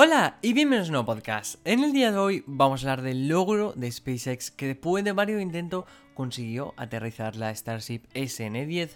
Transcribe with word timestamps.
Hola 0.00 0.38
y 0.42 0.52
bienvenidos 0.52 0.86
a 0.86 0.90
un 0.90 0.92
nuevo 0.92 1.06
podcast. 1.06 1.56
En 1.64 1.82
el 1.82 1.92
día 1.92 2.12
de 2.12 2.18
hoy 2.18 2.44
vamos 2.46 2.84
a 2.84 2.92
hablar 2.92 3.04
del 3.04 3.26
logro 3.26 3.72
de 3.74 3.90
SpaceX 3.90 4.52
que 4.52 4.68
después 4.68 5.02
de 5.02 5.10
varios 5.10 5.42
intentos 5.42 5.86
consiguió 6.14 6.72
aterrizar 6.76 7.34
la 7.34 7.52
Starship 7.52 8.02
SN10 8.14 8.90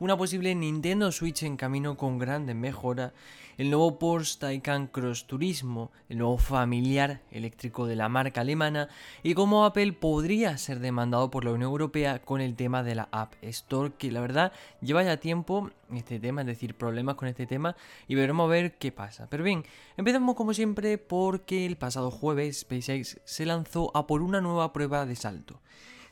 una 0.00 0.16
posible 0.16 0.54
Nintendo 0.54 1.12
Switch 1.12 1.42
en 1.42 1.58
camino 1.58 1.98
con 1.98 2.18
grandes 2.18 2.56
mejoras, 2.56 3.12
el 3.58 3.68
nuevo 3.68 3.98
Porsche 3.98 4.38
Taycan 4.38 4.86
Cross 4.86 5.26
Turismo, 5.26 5.90
el 6.08 6.16
nuevo 6.16 6.38
familiar 6.38 7.20
eléctrico 7.30 7.86
de 7.86 7.96
la 7.96 8.08
marca 8.08 8.40
alemana 8.40 8.88
y 9.22 9.34
cómo 9.34 9.66
Apple 9.66 9.92
podría 9.92 10.56
ser 10.56 10.80
demandado 10.80 11.30
por 11.30 11.44
la 11.44 11.50
Unión 11.50 11.70
Europea 11.70 12.22
con 12.22 12.40
el 12.40 12.56
tema 12.56 12.82
de 12.82 12.94
la 12.94 13.10
App 13.12 13.34
Store, 13.42 13.92
que 13.98 14.10
la 14.10 14.22
verdad 14.22 14.52
lleva 14.80 15.02
ya 15.02 15.18
tiempo 15.18 15.70
este 15.92 16.18
tema, 16.18 16.40
es 16.40 16.46
decir, 16.46 16.74
problemas 16.74 17.16
con 17.16 17.28
este 17.28 17.46
tema 17.46 17.76
y 18.08 18.14
veremos 18.14 18.46
a 18.46 18.52
ver 18.52 18.78
qué 18.78 18.92
pasa. 18.92 19.26
Pero 19.28 19.44
bien, 19.44 19.66
empezamos 19.98 20.34
como 20.34 20.54
siempre 20.54 20.96
porque 20.96 21.66
el 21.66 21.76
pasado 21.76 22.10
jueves 22.10 22.60
SpaceX 22.60 23.20
se 23.24 23.44
lanzó 23.44 23.94
a 23.94 24.06
por 24.06 24.22
una 24.22 24.40
nueva 24.40 24.72
prueba 24.72 25.04
de 25.04 25.16
salto. 25.16 25.60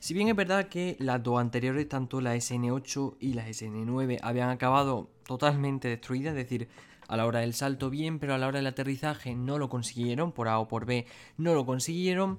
Si 0.00 0.14
bien 0.14 0.28
es 0.28 0.36
verdad 0.36 0.68
que 0.68 0.96
las 1.00 1.22
dos 1.22 1.40
anteriores, 1.40 1.88
tanto 1.88 2.20
la 2.20 2.36
SN8 2.36 3.16
y 3.18 3.32
la 3.32 3.48
SN9, 3.48 4.18
habían 4.22 4.50
acabado 4.50 5.10
totalmente 5.26 5.88
destruidas, 5.88 6.36
es 6.36 6.36
decir, 6.36 6.68
a 7.08 7.16
la 7.16 7.26
hora 7.26 7.40
del 7.40 7.54
salto 7.54 7.90
bien, 7.90 8.18
pero 8.18 8.34
a 8.34 8.38
la 8.38 8.46
hora 8.46 8.58
del 8.58 8.66
aterrizaje 8.66 9.34
no 9.34 9.58
lo 9.58 9.68
consiguieron, 9.68 10.30
por 10.30 10.48
A 10.48 10.58
o 10.60 10.68
por 10.68 10.86
B 10.86 11.06
no 11.36 11.54
lo 11.54 11.66
consiguieron. 11.66 12.38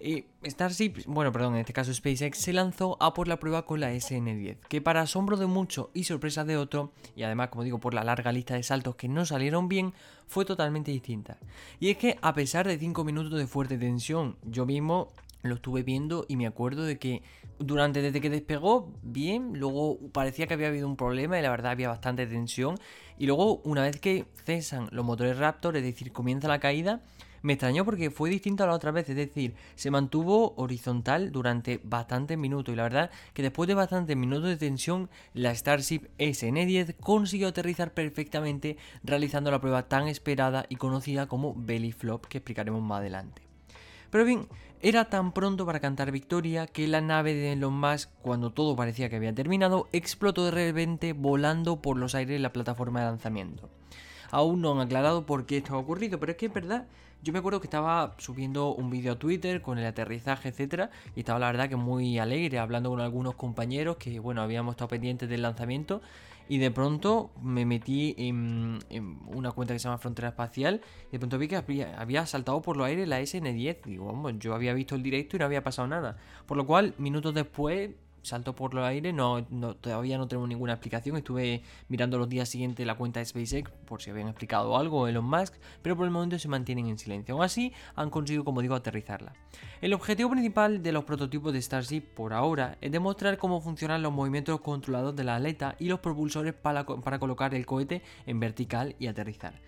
Eh, 0.00 0.26
Starship, 0.44 1.04
bueno, 1.06 1.32
perdón, 1.32 1.54
en 1.54 1.60
este 1.60 1.72
caso 1.72 1.92
SpaceX, 1.92 2.38
se 2.38 2.52
lanzó 2.52 2.96
a 3.00 3.14
por 3.14 3.26
la 3.26 3.40
prueba 3.40 3.64
con 3.64 3.80
la 3.80 3.92
SN10, 3.92 4.58
que 4.68 4.80
para 4.80 5.00
asombro 5.00 5.36
de 5.36 5.46
mucho 5.46 5.90
y 5.92 6.04
sorpresa 6.04 6.44
de 6.44 6.56
otro, 6.56 6.92
y 7.16 7.24
además, 7.24 7.48
como 7.48 7.64
digo, 7.64 7.80
por 7.80 7.94
la 7.94 8.04
larga 8.04 8.30
lista 8.30 8.54
de 8.54 8.62
saltos 8.62 8.94
que 8.94 9.08
no 9.08 9.24
salieron 9.24 9.68
bien, 9.68 9.94
fue 10.26 10.44
totalmente 10.44 10.92
distinta. 10.92 11.38
Y 11.80 11.90
es 11.90 11.96
que 11.96 12.18
a 12.22 12.32
pesar 12.34 12.68
de 12.68 12.78
5 12.78 13.02
minutos 13.02 13.36
de 13.38 13.46
fuerte 13.46 13.78
tensión, 13.78 14.36
yo 14.44 14.66
mismo 14.66 15.08
lo 15.42 15.54
estuve 15.54 15.82
viendo 15.82 16.24
y 16.28 16.36
me 16.36 16.46
acuerdo 16.46 16.84
de 16.84 16.98
que 16.98 17.22
durante 17.58 18.02
desde 18.02 18.20
que 18.20 18.30
despegó 18.30 18.92
bien, 19.02 19.58
luego 19.58 19.98
parecía 20.12 20.46
que 20.46 20.54
había 20.54 20.68
habido 20.68 20.88
un 20.88 20.96
problema 20.96 21.38
y 21.38 21.42
la 21.42 21.50
verdad 21.50 21.72
había 21.72 21.88
bastante 21.88 22.26
tensión 22.26 22.76
y 23.18 23.26
luego 23.26 23.60
una 23.64 23.82
vez 23.82 24.00
que 24.00 24.26
cesan 24.44 24.88
los 24.92 25.04
motores 25.04 25.38
Raptor, 25.38 25.76
es 25.76 25.82
decir, 25.82 26.12
comienza 26.12 26.48
la 26.48 26.60
caída, 26.60 27.02
me 27.42 27.52
extrañó 27.52 27.84
porque 27.84 28.10
fue 28.10 28.30
distinto 28.30 28.64
a 28.64 28.66
la 28.66 28.74
otra 28.74 28.90
vez, 28.90 29.08
es 29.08 29.16
decir, 29.16 29.54
se 29.76 29.90
mantuvo 29.90 30.54
horizontal 30.56 31.30
durante 31.30 31.80
bastantes 31.84 32.36
minutos 32.36 32.72
y 32.72 32.76
la 32.76 32.82
verdad 32.84 33.10
que 33.32 33.42
después 33.42 33.68
de 33.68 33.74
bastantes 33.74 34.16
minutos 34.16 34.48
de 34.48 34.56
tensión, 34.56 35.08
la 35.34 35.54
Starship 35.54 36.08
SN10 36.18 36.96
consiguió 36.96 37.48
aterrizar 37.48 37.92
perfectamente 37.92 38.76
realizando 39.04 39.50
la 39.50 39.60
prueba 39.60 39.88
tan 39.88 40.08
esperada 40.08 40.66
y 40.68 40.76
conocida 40.76 41.26
como 41.26 41.54
belly 41.54 41.92
flop 41.92 42.26
que 42.26 42.38
explicaremos 42.38 42.82
más 42.82 43.00
adelante. 43.00 43.42
Pero 44.10 44.24
bien, 44.24 44.48
era 44.80 45.06
tan 45.06 45.32
pronto 45.32 45.66
para 45.66 45.80
cantar 45.80 46.12
victoria 46.12 46.66
que 46.66 46.86
la 46.86 47.00
nave 47.00 47.34
de 47.34 47.52
Elon 47.52 47.74
Musk, 47.78 48.10
cuando 48.22 48.50
todo 48.50 48.76
parecía 48.76 49.08
que 49.08 49.16
había 49.16 49.34
terminado, 49.34 49.88
explotó 49.92 50.44
de 50.44 50.52
repente 50.52 51.12
volando 51.12 51.82
por 51.82 51.96
los 51.96 52.14
aires 52.14 52.40
la 52.40 52.52
plataforma 52.52 53.00
de 53.00 53.06
lanzamiento. 53.06 53.68
Aún 54.30 54.60
no 54.60 54.72
han 54.72 54.80
aclarado 54.80 55.26
por 55.26 55.46
qué 55.46 55.56
esto 55.58 55.74
ha 55.74 55.78
ocurrido, 55.78 56.20
pero 56.20 56.32
es 56.32 56.38
que 56.38 56.46
es 56.46 56.52
verdad. 56.52 56.86
Yo 57.22 57.32
me 57.32 57.40
acuerdo 57.40 57.60
que 57.60 57.66
estaba 57.66 58.14
subiendo 58.18 58.72
un 58.72 58.90
vídeo 58.90 59.14
a 59.14 59.18
Twitter 59.18 59.60
con 59.60 59.78
el 59.78 59.86
aterrizaje, 59.86 60.50
etcétera, 60.50 60.90
y 61.16 61.20
estaba 61.20 61.40
la 61.40 61.46
verdad 61.46 61.68
que 61.68 61.74
muy 61.74 62.18
alegre, 62.20 62.60
hablando 62.60 62.90
con 62.90 63.00
algunos 63.00 63.34
compañeros 63.34 63.96
que, 63.96 64.20
bueno, 64.20 64.42
habíamos 64.42 64.74
estado 64.74 64.88
pendientes 64.88 65.28
del 65.28 65.42
lanzamiento, 65.42 66.00
y 66.48 66.58
de 66.58 66.70
pronto 66.70 67.30
me 67.42 67.64
metí 67.66 68.14
en, 68.18 68.78
una 69.26 69.52
cuenta 69.52 69.74
que 69.74 69.78
se 69.78 69.84
llama 69.84 69.98
Frontera 69.98 70.28
Espacial, 70.28 70.80
y 71.08 71.12
de 71.12 71.18
pronto 71.18 71.38
vi 71.38 71.48
que 71.48 71.56
había, 71.56 72.26
saltado 72.26 72.62
por 72.62 72.76
los 72.76 72.86
aires 72.86 73.06
la 73.06 73.20
SN10. 73.20 73.82
Digo, 73.84 74.12
bueno, 74.12 74.38
yo 74.38 74.54
había 74.54 74.72
visto 74.72 74.94
el 74.94 75.02
directo 75.02 75.36
y 75.36 75.38
no 75.38 75.44
había 75.44 75.62
pasado 75.62 75.86
nada. 75.88 76.16
Por 76.46 76.56
lo 76.56 76.66
cual, 76.66 76.94
minutos 76.98 77.34
después, 77.34 77.90
salto 78.22 78.54
por 78.54 78.74
los 78.74 78.84
aires, 78.84 79.14
no, 79.14 79.44
todavía 79.80 80.18
no 80.18 80.28
tenemos 80.28 80.48
ninguna 80.48 80.74
explicación. 80.74 81.16
Estuve 81.16 81.62
mirando 81.88 82.18
los 82.18 82.28
días 82.28 82.48
siguientes 82.48 82.86
la 82.86 82.96
cuenta 82.96 83.20
de 83.20 83.26
SpaceX 83.26 83.70
por 83.86 84.02
si 84.02 84.10
habían 84.10 84.28
explicado 84.28 84.76
algo 84.76 85.08
Elon 85.08 85.24
Musk, 85.24 85.54
pero 85.82 85.96
por 85.96 86.04
el 86.04 86.10
momento 86.10 86.38
se 86.38 86.48
mantienen 86.48 86.86
en 86.86 86.98
silencio. 86.98 87.34
Aún 87.34 87.44
así, 87.44 87.72
han 87.94 88.10
conseguido, 88.10 88.44
como 88.44 88.62
digo, 88.62 88.74
aterrizarla. 88.74 89.32
El 89.80 89.94
objetivo 89.94 90.30
principal 90.30 90.82
de 90.82 90.92
los 90.92 91.04
prototipos 91.04 91.52
de 91.52 91.62
Starship 91.62 92.02
por 92.02 92.32
ahora 92.32 92.78
es 92.80 92.92
demostrar 92.92 93.38
cómo 93.38 93.60
funcionan 93.60 94.02
los 94.02 94.12
movimientos 94.12 94.60
controlados 94.60 95.14
de 95.16 95.24
la 95.24 95.36
aleta 95.36 95.76
y 95.78 95.86
los 95.86 96.00
propulsores 96.00 96.54
para, 96.54 96.84
para 96.84 97.18
colocar 97.18 97.54
el 97.54 97.66
cohete 97.66 98.02
en 98.26 98.40
vertical 98.40 98.96
y 98.98 99.06
aterrizar. 99.06 99.60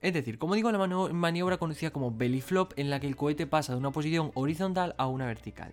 Es 0.00 0.12
decir, 0.12 0.38
como 0.38 0.54
digo, 0.54 0.70
la 0.70 0.78
maniobra 1.12 1.56
conocida 1.56 1.90
como 1.90 2.12
belly 2.12 2.40
flop 2.40 2.72
en 2.76 2.88
la 2.88 3.00
que 3.00 3.08
el 3.08 3.16
cohete 3.16 3.46
pasa 3.46 3.72
de 3.72 3.78
una 3.78 3.90
posición 3.90 4.30
horizontal 4.34 4.94
a 4.96 5.08
una 5.08 5.26
vertical. 5.26 5.72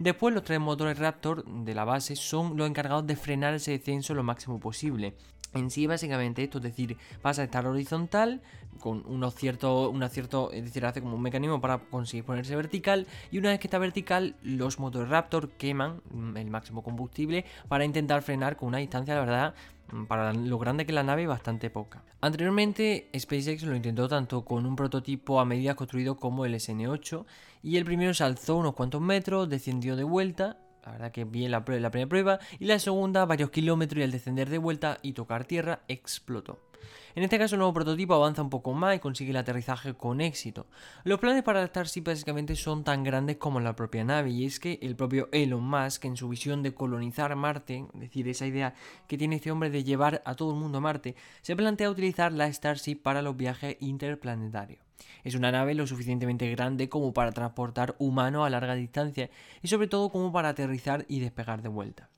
Después 0.00 0.32
los 0.32 0.44
tres 0.44 0.58
motores 0.58 0.98
Raptor 0.98 1.44
de 1.44 1.74
la 1.74 1.84
base 1.84 2.16
son 2.16 2.56
los 2.56 2.66
encargados 2.66 3.06
de 3.06 3.16
frenar 3.16 3.52
ese 3.52 3.72
descenso 3.72 4.14
lo 4.14 4.22
máximo 4.22 4.58
posible. 4.58 5.14
En 5.54 5.70
sí, 5.70 5.86
básicamente 5.86 6.42
esto, 6.42 6.58
es 6.58 6.64
decir, 6.64 6.96
pasa 7.22 7.42
a 7.42 7.44
estar 7.46 7.66
horizontal 7.66 8.40
con 8.78 9.04
unos 9.06 9.34
ciertos, 9.34 9.92
un 9.92 10.08
cierto, 10.08 10.52
es 10.52 10.64
decir, 10.64 10.86
hace 10.86 11.02
como 11.02 11.16
un 11.16 11.22
mecanismo 11.22 11.60
para 11.60 11.78
conseguir 11.78 12.24
ponerse 12.24 12.56
vertical 12.56 13.06
y 13.30 13.38
una 13.38 13.50
vez 13.50 13.58
que 13.58 13.66
está 13.66 13.78
vertical, 13.78 14.36
los 14.42 14.78
motores 14.78 15.08
Raptor 15.08 15.50
queman 15.50 16.00
el 16.36 16.50
máximo 16.50 16.82
combustible 16.82 17.44
para 17.68 17.84
intentar 17.84 18.22
frenar 18.22 18.56
con 18.56 18.68
una 18.68 18.78
distancia, 18.78 19.14
la 19.14 19.20
verdad, 19.20 19.54
Mm, 19.92 20.04
para 20.04 20.32
lo 20.32 20.58
grande 20.58 20.86
que 20.86 20.92
la 20.92 21.02
nave, 21.02 21.26
bastante 21.26 21.70
poca. 21.70 22.02
Anteriormente, 22.20 23.08
SpaceX 23.16 23.62
lo 23.62 23.74
intentó 23.74 24.08
tanto 24.08 24.44
con 24.44 24.66
un 24.66 24.76
prototipo 24.76 25.40
a 25.40 25.44
medida 25.44 25.74
construido 25.74 26.16
como 26.16 26.44
el 26.44 26.54
SN8, 26.54 27.24
y 27.62 27.76
el 27.76 27.84
primero 27.84 28.14
se 28.14 28.24
alzó 28.24 28.56
unos 28.56 28.74
cuantos 28.74 29.00
metros, 29.00 29.48
descendió 29.48 29.96
de 29.96 30.04
vuelta, 30.04 30.58
la 30.84 30.92
verdad 30.92 31.12
que 31.12 31.24
bien 31.24 31.50
la, 31.50 31.64
primera 31.64 32.08
prueba, 32.08 32.38
y 32.58 32.64
la 32.66 32.78
segunda 32.78 33.24
varios 33.24 33.50
kilómetros 33.50 34.00
y 34.00 34.04
al 34.04 34.10
descender 34.10 34.48
de 34.48 34.58
vuelta 34.58 34.98
y 35.02 35.12
tocar 35.12 35.44
tierra 35.44 35.80
explotó. 35.88 36.58
En 37.14 37.24
este 37.24 37.38
caso 37.38 37.56
el 37.56 37.58
nuevo 37.58 37.74
prototipo 37.74 38.14
avanza 38.14 38.42
un 38.42 38.50
poco 38.50 38.72
más 38.72 38.96
y 38.96 39.00
consigue 39.00 39.30
el 39.30 39.36
aterrizaje 39.36 39.94
con 39.94 40.20
éxito. 40.20 40.66
Los 41.02 41.18
planes 41.18 41.42
para 41.42 41.66
Starship 41.66 42.02
básicamente 42.02 42.54
son 42.54 42.84
tan 42.84 43.02
grandes 43.02 43.36
como 43.36 43.58
la 43.58 43.74
propia 43.74 44.04
nave 44.04 44.30
y 44.30 44.44
es 44.44 44.60
que 44.60 44.78
el 44.82 44.94
propio 44.94 45.28
Elon 45.32 45.64
Musk 45.64 46.04
en 46.04 46.16
su 46.16 46.28
visión 46.28 46.62
de 46.62 46.72
colonizar 46.72 47.34
Marte, 47.34 47.86
es 47.94 48.00
decir, 48.00 48.28
esa 48.28 48.46
idea 48.46 48.74
que 49.08 49.18
tiene 49.18 49.36
este 49.36 49.50
hombre 49.50 49.70
de 49.70 49.82
llevar 49.82 50.22
a 50.24 50.36
todo 50.36 50.52
el 50.52 50.60
mundo 50.60 50.78
a 50.78 50.82
Marte, 50.82 51.16
se 51.42 51.56
plantea 51.56 51.90
utilizar 51.90 52.32
la 52.32 52.52
Starship 52.52 52.96
para 52.96 53.22
los 53.22 53.36
viajes 53.36 53.76
interplanetarios. 53.80 54.80
Es 55.24 55.34
una 55.34 55.50
nave 55.50 55.74
lo 55.74 55.86
suficientemente 55.86 56.50
grande 56.50 56.88
como 56.88 57.12
para 57.12 57.32
transportar 57.32 57.96
humanos 57.98 58.46
a 58.46 58.50
larga 58.50 58.74
distancia 58.74 59.30
y 59.62 59.68
sobre 59.68 59.88
todo 59.88 60.10
como 60.10 60.32
para 60.32 60.50
aterrizar 60.50 61.04
y 61.08 61.20
despegar 61.20 61.62
de 61.62 61.68
vuelta. 61.68 62.08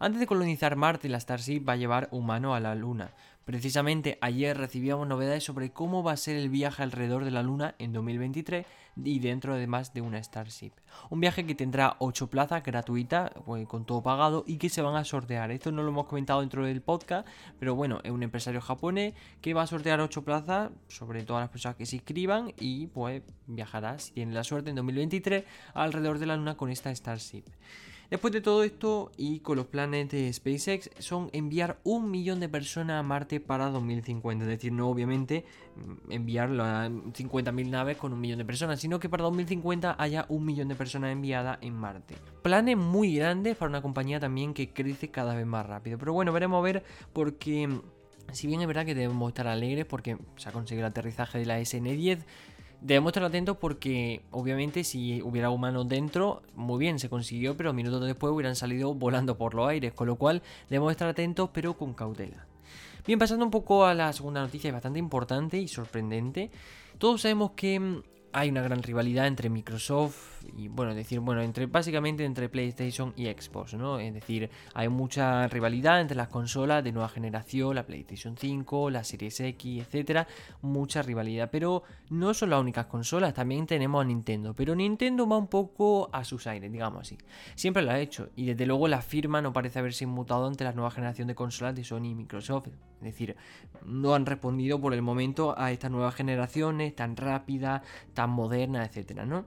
Antes 0.00 0.20
de 0.20 0.28
colonizar 0.28 0.76
Marte, 0.76 1.08
la 1.08 1.18
Starship 1.18 1.68
va 1.68 1.72
a 1.72 1.76
llevar 1.76 2.08
humano 2.12 2.54
a 2.54 2.60
la 2.60 2.76
Luna. 2.76 3.10
Precisamente 3.44 4.16
ayer 4.20 4.56
recibíamos 4.56 5.08
novedades 5.08 5.42
sobre 5.42 5.72
cómo 5.72 6.04
va 6.04 6.12
a 6.12 6.16
ser 6.16 6.36
el 6.36 6.50
viaje 6.50 6.84
alrededor 6.84 7.24
de 7.24 7.32
la 7.32 7.42
Luna 7.42 7.74
en 7.80 7.92
2023 7.92 8.64
y 9.02 9.18
dentro 9.18 9.54
además 9.54 9.92
de 9.94 10.00
una 10.00 10.22
Starship. 10.22 10.70
Un 11.10 11.18
viaje 11.18 11.44
que 11.44 11.56
tendrá 11.56 11.96
8 11.98 12.30
plazas 12.30 12.62
gratuitas, 12.62 13.32
pues, 13.44 13.66
con 13.66 13.86
todo 13.86 14.00
pagado 14.00 14.44
y 14.46 14.58
que 14.58 14.68
se 14.68 14.82
van 14.82 14.94
a 14.94 15.02
sortear. 15.02 15.50
Esto 15.50 15.72
no 15.72 15.82
lo 15.82 15.88
hemos 15.88 16.06
comentado 16.06 16.42
dentro 16.42 16.64
del 16.64 16.80
podcast, 16.80 17.26
pero 17.58 17.74
bueno, 17.74 17.98
es 18.04 18.12
un 18.12 18.22
empresario 18.22 18.60
japonés 18.60 19.14
que 19.40 19.52
va 19.52 19.62
a 19.62 19.66
sortear 19.66 20.00
8 20.00 20.22
plazas 20.22 20.70
sobre 20.86 21.24
todas 21.24 21.42
las 21.42 21.50
personas 21.50 21.76
que 21.76 21.86
se 21.86 21.96
inscriban 21.96 22.54
y 22.60 22.86
pues 22.86 23.24
viajará, 23.48 23.98
si 23.98 24.12
tiene 24.12 24.32
la 24.32 24.44
suerte, 24.44 24.70
en 24.70 24.76
2023 24.76 25.44
alrededor 25.74 26.20
de 26.20 26.26
la 26.26 26.36
Luna 26.36 26.56
con 26.56 26.70
esta 26.70 26.94
Starship. 26.94 27.42
Después 28.10 28.32
de 28.32 28.40
todo 28.40 28.62
esto 28.62 29.12
y 29.18 29.40
con 29.40 29.56
los 29.56 29.66
planes 29.66 30.08
de 30.08 30.32
SpaceX 30.32 30.88
son 30.98 31.28
enviar 31.34 31.78
un 31.84 32.10
millón 32.10 32.40
de 32.40 32.48
personas 32.48 33.00
a 33.00 33.02
Marte 33.02 33.38
para 33.38 33.68
2050. 33.68 34.44
Es 34.44 34.48
decir, 34.48 34.72
no 34.72 34.88
obviamente 34.88 35.44
mm, 35.76 36.12
enviar 36.12 36.48
50.000 36.48 37.68
naves 37.68 37.98
con 37.98 38.14
un 38.14 38.20
millón 38.20 38.38
de 38.38 38.46
personas, 38.46 38.80
sino 38.80 38.98
que 38.98 39.10
para 39.10 39.24
2050 39.24 39.96
haya 39.98 40.24
un 40.30 40.46
millón 40.46 40.68
de 40.68 40.74
personas 40.74 41.12
enviadas 41.12 41.58
en 41.60 41.74
Marte. 41.74 42.14
Planes 42.40 42.78
muy 42.78 43.14
grandes 43.14 43.58
para 43.58 43.68
una 43.68 43.82
compañía 43.82 44.18
también 44.18 44.54
que 44.54 44.72
crece 44.72 45.10
cada 45.10 45.34
vez 45.34 45.44
más 45.44 45.66
rápido. 45.66 45.98
Pero 45.98 46.14
bueno, 46.14 46.32
veremos 46.32 46.58
a 46.58 46.62
ver 46.62 46.84
porque... 47.12 47.68
Mm, 47.68 47.80
si 48.32 48.46
bien 48.46 48.60
es 48.60 48.66
verdad 48.66 48.84
que 48.84 48.94
debemos 48.94 49.28
estar 49.28 49.46
alegres 49.46 49.86
porque 49.86 50.18
se 50.36 50.50
ha 50.50 50.52
conseguido 50.52 50.86
el 50.86 50.90
aterrizaje 50.90 51.38
de 51.38 51.46
la 51.46 51.60
SN10, 51.60 52.26
Debemos 52.80 53.10
estar 53.10 53.24
atentos 53.24 53.56
porque 53.56 54.22
obviamente 54.30 54.84
si 54.84 55.20
hubiera 55.22 55.50
humanos 55.50 55.88
dentro, 55.88 56.42
muy 56.54 56.78
bien, 56.78 57.00
se 57.00 57.08
consiguió, 57.08 57.56
pero 57.56 57.72
minutos 57.72 58.04
después 58.04 58.32
hubieran 58.32 58.54
salido 58.54 58.94
volando 58.94 59.36
por 59.36 59.54
los 59.54 59.68
aires, 59.68 59.92
con 59.92 60.06
lo 60.06 60.16
cual 60.16 60.42
debemos 60.70 60.92
estar 60.92 61.08
atentos 61.08 61.50
pero 61.52 61.74
con 61.74 61.94
cautela. 61.94 62.46
Bien, 63.06 63.18
pasando 63.18 63.44
un 63.44 63.50
poco 63.50 63.84
a 63.84 63.94
la 63.94 64.12
segunda 64.12 64.40
noticia, 64.42 64.70
bastante 64.70 64.98
importante 64.98 65.58
y 65.58 65.66
sorprendente. 65.66 66.50
Todos 66.98 67.22
sabemos 67.22 67.52
que 67.52 67.80
mm, 67.80 68.02
hay 68.32 68.50
una 68.50 68.62
gran 68.62 68.82
rivalidad 68.82 69.26
entre 69.26 69.48
Microsoft 69.48 70.37
y 70.56 70.68
bueno, 70.68 70.94
decir, 70.94 71.20
bueno, 71.20 71.42
entre 71.42 71.66
básicamente 71.66 72.24
entre 72.24 72.48
PlayStation 72.48 73.12
y 73.16 73.26
Xbox, 73.26 73.74
¿no? 73.74 73.98
Es 73.98 74.14
decir, 74.14 74.50
hay 74.74 74.88
mucha 74.88 75.46
rivalidad 75.48 76.00
entre 76.00 76.16
las 76.16 76.28
consolas 76.28 76.82
de 76.82 76.92
nueva 76.92 77.08
generación, 77.08 77.74
la 77.74 77.86
PlayStation 77.86 78.36
5, 78.36 78.90
la 78.90 79.04
Series 79.04 79.40
X, 79.40 79.82
etcétera, 79.82 80.26
mucha 80.62 81.02
rivalidad, 81.02 81.50
pero 81.50 81.82
no 82.10 82.34
son 82.34 82.50
las 82.50 82.60
únicas 82.60 82.86
consolas, 82.86 83.34
también 83.34 83.66
tenemos 83.66 84.02
a 84.02 84.04
Nintendo, 84.04 84.54
pero 84.54 84.74
Nintendo 84.74 85.28
va 85.28 85.36
un 85.36 85.48
poco 85.48 86.08
a 86.12 86.24
sus 86.24 86.46
aires, 86.46 86.70
digamos 86.70 87.02
así. 87.02 87.18
Siempre 87.54 87.82
lo 87.82 87.90
ha 87.90 87.98
hecho 87.98 88.30
y 88.36 88.46
desde 88.46 88.66
luego 88.66 88.88
la 88.88 89.02
firma 89.02 89.42
no 89.42 89.52
parece 89.52 89.78
haberse 89.78 90.04
inmutado 90.04 90.46
ante 90.46 90.64
la 90.64 90.72
nueva 90.72 90.90
generación 90.90 91.28
de 91.28 91.34
consolas 91.34 91.74
de 91.74 91.84
Sony 91.84 92.06
y 92.06 92.14
Microsoft. 92.14 92.68
Es 92.68 93.04
decir, 93.04 93.36
no 93.84 94.14
han 94.14 94.26
respondido 94.26 94.80
por 94.80 94.92
el 94.92 95.02
momento 95.02 95.54
a 95.56 95.70
estas 95.70 95.90
nuevas 95.90 96.14
generaciones 96.14 96.94
tan 96.96 97.16
rápidas, 97.16 97.82
tan 98.14 98.30
modernas, 98.30 98.88
etcétera, 98.88 99.24
¿no? 99.24 99.44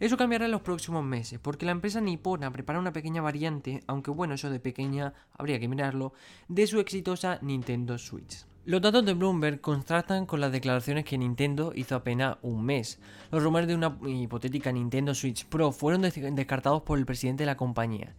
Eso 0.00 0.16
cambiará 0.16 0.46
en 0.46 0.50
los 0.50 0.62
próximos 0.62 1.04
meses, 1.04 1.38
porque 1.38 1.66
la 1.66 1.72
empresa 1.72 2.00
nipona 2.00 2.50
prepara 2.50 2.78
una 2.78 2.90
pequeña 2.90 3.20
variante, 3.20 3.82
aunque 3.86 4.10
bueno, 4.10 4.32
eso 4.32 4.48
de 4.48 4.58
pequeña 4.58 5.12
habría 5.36 5.60
que 5.60 5.68
mirarlo, 5.68 6.14
de 6.48 6.66
su 6.66 6.80
exitosa 6.80 7.38
Nintendo 7.42 7.98
Switch. 7.98 8.46
Los 8.64 8.80
datos 8.80 9.04
de 9.04 9.12
Bloomberg 9.12 9.60
contrastan 9.60 10.24
con 10.24 10.40
las 10.40 10.52
declaraciones 10.52 11.04
que 11.04 11.18
Nintendo 11.18 11.72
hizo 11.74 11.96
apenas 11.96 12.38
un 12.40 12.64
mes. 12.64 12.98
Los 13.30 13.42
rumores 13.42 13.68
de 13.68 13.74
una 13.74 13.94
hipotética 14.06 14.72
Nintendo 14.72 15.14
Switch 15.14 15.44
Pro 15.44 15.70
fueron 15.70 16.00
descartados 16.00 16.80
por 16.80 16.98
el 16.98 17.04
presidente 17.04 17.42
de 17.42 17.48
la 17.48 17.58
compañía. 17.58 18.14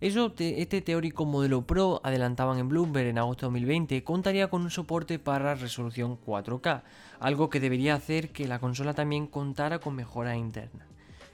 Eso, 0.00 0.32
este 0.38 0.80
teórico 0.80 1.24
modelo 1.24 1.66
Pro, 1.66 2.00
adelantaban 2.04 2.58
en 2.58 2.68
Bloomberg 2.68 3.08
en 3.08 3.18
agosto 3.18 3.46
de 3.46 3.50
2020, 3.50 4.04
contaría 4.04 4.48
con 4.48 4.62
un 4.62 4.70
soporte 4.70 5.18
para 5.18 5.56
resolución 5.56 6.20
4K, 6.20 6.82
algo 7.18 7.50
que 7.50 7.58
debería 7.58 7.96
hacer 7.96 8.30
que 8.30 8.46
la 8.46 8.60
consola 8.60 8.94
también 8.94 9.26
contara 9.26 9.80
con 9.80 9.96
mejoras 9.96 10.36
internas. 10.36 10.86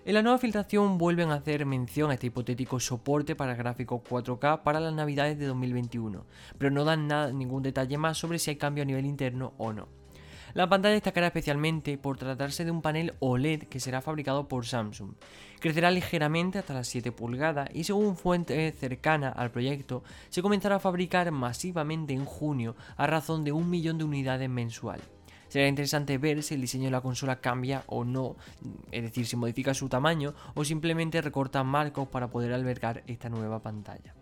En 0.04 0.14
la 0.14 0.22
nueva 0.22 0.38
filtración 0.38 0.98
vuelven 0.98 1.30
a 1.30 1.34
hacer 1.34 1.64
mención 1.64 2.10
a 2.10 2.14
este 2.14 2.26
hipotético 2.26 2.80
soporte 2.80 3.36
para 3.36 3.54
gráficos 3.54 4.02
4K 4.02 4.64
para 4.64 4.80
las 4.80 4.92
navidades 4.92 5.38
de 5.38 5.46
2021, 5.46 6.26
pero 6.58 6.72
no 6.72 6.82
dan 6.82 7.06
ningún 7.38 7.62
detalle 7.62 7.96
más 7.98 8.18
sobre 8.18 8.40
si 8.40 8.50
hay 8.50 8.56
cambio 8.56 8.82
a 8.82 8.84
nivel 8.84 9.06
interno 9.06 9.54
o 9.58 9.72
no. 9.72 9.86
La 10.54 10.68
pantalla 10.68 10.94
destacará 10.94 11.28
especialmente 11.28 11.98
por 11.98 12.18
tratarse 12.18 12.64
de 12.64 12.72
un 12.72 12.82
panel 12.82 13.14
OLED 13.20 13.68
que 13.68 13.78
será 13.78 14.02
fabricado 14.02 14.48
por 14.48 14.66
Samsung. 14.66 15.14
Crecerá 15.60 15.92
ligeramente 15.92 16.58
hasta 16.58 16.74
las 16.74 16.88
7 16.88 17.12
pulgadas 17.12 17.70
y 17.72 17.84
según 17.84 18.16
fuente 18.16 18.72
cercana 18.72 19.28
al 19.28 19.52
proyecto, 19.52 20.02
se 20.30 20.42
comenzará 20.42 20.76
a 20.76 20.80
fabricar 20.80 21.30
masivamente 21.30 22.12
en 22.12 22.24
junio 22.24 22.74
a 22.96 23.06
razón 23.06 23.44
de 23.44 23.52
un 23.52 23.70
millón 23.70 23.98
de 23.98 24.04
unidades 24.04 24.50
mensual. 24.50 25.00
Será 25.52 25.68
interesante 25.68 26.16
ver 26.16 26.42
si 26.42 26.54
el 26.54 26.62
diseño 26.62 26.86
de 26.86 26.92
la 26.92 27.02
consola 27.02 27.42
cambia 27.42 27.84
o 27.88 28.04
no, 28.06 28.36
es 28.90 29.02
decir, 29.02 29.26
si 29.26 29.36
modifica 29.36 29.74
su 29.74 29.86
tamaño 29.86 30.32
o 30.54 30.64
simplemente 30.64 31.20
recorta 31.20 31.62
marcos 31.62 32.08
para 32.08 32.30
poder 32.30 32.54
albergar 32.54 33.02
esta 33.06 33.28
nueva 33.28 33.60
pantalla. 33.60 34.14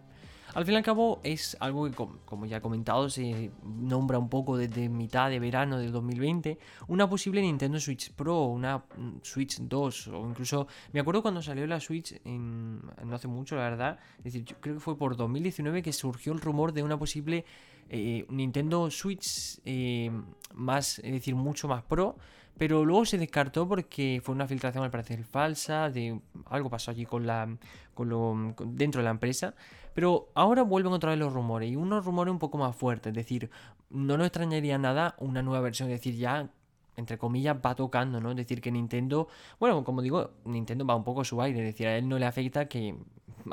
Al 0.55 0.65
fin 0.65 0.75
y 0.75 0.77
al 0.79 0.83
cabo 0.83 1.21
es 1.23 1.57
algo 1.61 1.89
que, 1.89 1.95
como 2.25 2.47
ya 2.47 2.57
he 2.57 2.61
comentado, 2.61 3.09
se 3.09 3.53
nombra 3.63 4.19
un 4.19 4.29
poco 4.29 4.57
desde 4.57 4.89
mitad 4.89 5.31
de 5.31 5.39
verano 5.39 5.79
del 5.79 5.93
2020, 5.93 6.59
una 6.89 7.09
posible 7.09 7.41
Nintendo 7.43 7.79
Switch 7.79 8.11
Pro, 8.11 8.47
una 8.47 8.79
mm, 8.79 9.19
Switch 9.23 9.61
2, 9.61 10.09
o 10.09 10.29
incluso, 10.29 10.67
me 10.93 10.99
acuerdo 10.99 11.23
cuando 11.23 11.43
salió 11.43 11.65
la 11.69 11.79
Switch, 11.79 12.21
en, 12.25 12.81
no 13.05 13.15
hace 13.15 13.29
mucho, 13.29 13.55
la 13.55 13.63
verdad, 13.71 14.01
es 14.19 14.25
decir, 14.25 14.57
creo 14.59 14.75
que 14.75 14.81
fue 14.81 14.99
por 14.99 15.17
2019 15.17 15.81
que 15.81 15.93
surgió 15.93 16.33
el 16.33 16.41
rumor 16.41 16.73
de 16.73 16.83
una 16.83 16.99
posible 16.99 17.45
eh, 17.93 18.25
Nintendo 18.29 18.89
Switch 18.91 19.61
eh, 19.65 20.11
más, 20.55 21.01
es 21.01 21.13
decir, 21.13 21.35
mucho 21.35 21.67
más 21.67 21.83
pro, 21.83 22.17
pero 22.57 22.85
luego 22.85 23.05
se 23.05 23.19
descartó 23.19 23.67
porque 23.67 24.21
fue 24.23 24.35
una 24.35 24.47
filtración 24.47 24.85
al 24.85 24.91
parecer 24.93 25.25
falsa, 25.25 25.91
de 25.91 26.21
algo 26.47 26.71
pasó 26.71 26.93
allí 26.93 27.05
con 27.05 27.27
la, 27.27 27.49
con 27.95 28.09
lo, 28.09 28.55
dentro 28.65 29.01
de 29.01 29.05
la 29.07 29.11
empresa. 29.11 29.55
Pero 29.93 30.31
ahora 30.35 30.63
vuelven 30.63 30.93
otra 30.93 31.11
vez 31.11 31.19
los 31.19 31.33
rumores 31.33 31.71
y 31.71 31.75
unos 31.75 32.05
rumores 32.05 32.31
un 32.31 32.39
poco 32.39 32.59
más 32.59 32.77
fuertes, 32.77 33.11
es 33.11 33.17
decir, 33.17 33.51
no 33.91 34.17
nos 34.17 34.29
extrañaría 34.29 34.79
nada 34.79 35.17
una 35.19 35.43
nueva 35.43 35.61
versión, 35.61 35.91
es 35.91 35.99
decir, 35.99 36.15
ya 36.17 36.49
entre 36.97 37.19
comillas, 37.19 37.57
va 37.65 37.75
tocando, 37.75 38.21
¿no? 38.21 38.31
Es 38.31 38.37
decir, 38.37 38.61
que 38.61 38.71
Nintendo, 38.71 39.29
bueno, 39.59 39.83
como 39.85 40.03
digo, 40.03 40.33
Nintendo 40.45 40.85
va 40.85 40.95
un 40.95 41.05
poco 41.05 41.23
a 41.23 41.25
su 41.25 41.41
aire, 41.43 41.61
es 41.61 41.65
decir, 41.65 41.87
a 41.87 41.97
él 41.97 42.09
no 42.09 42.19
le 42.19 42.27
afecta 42.27 42.69
que 42.69 42.95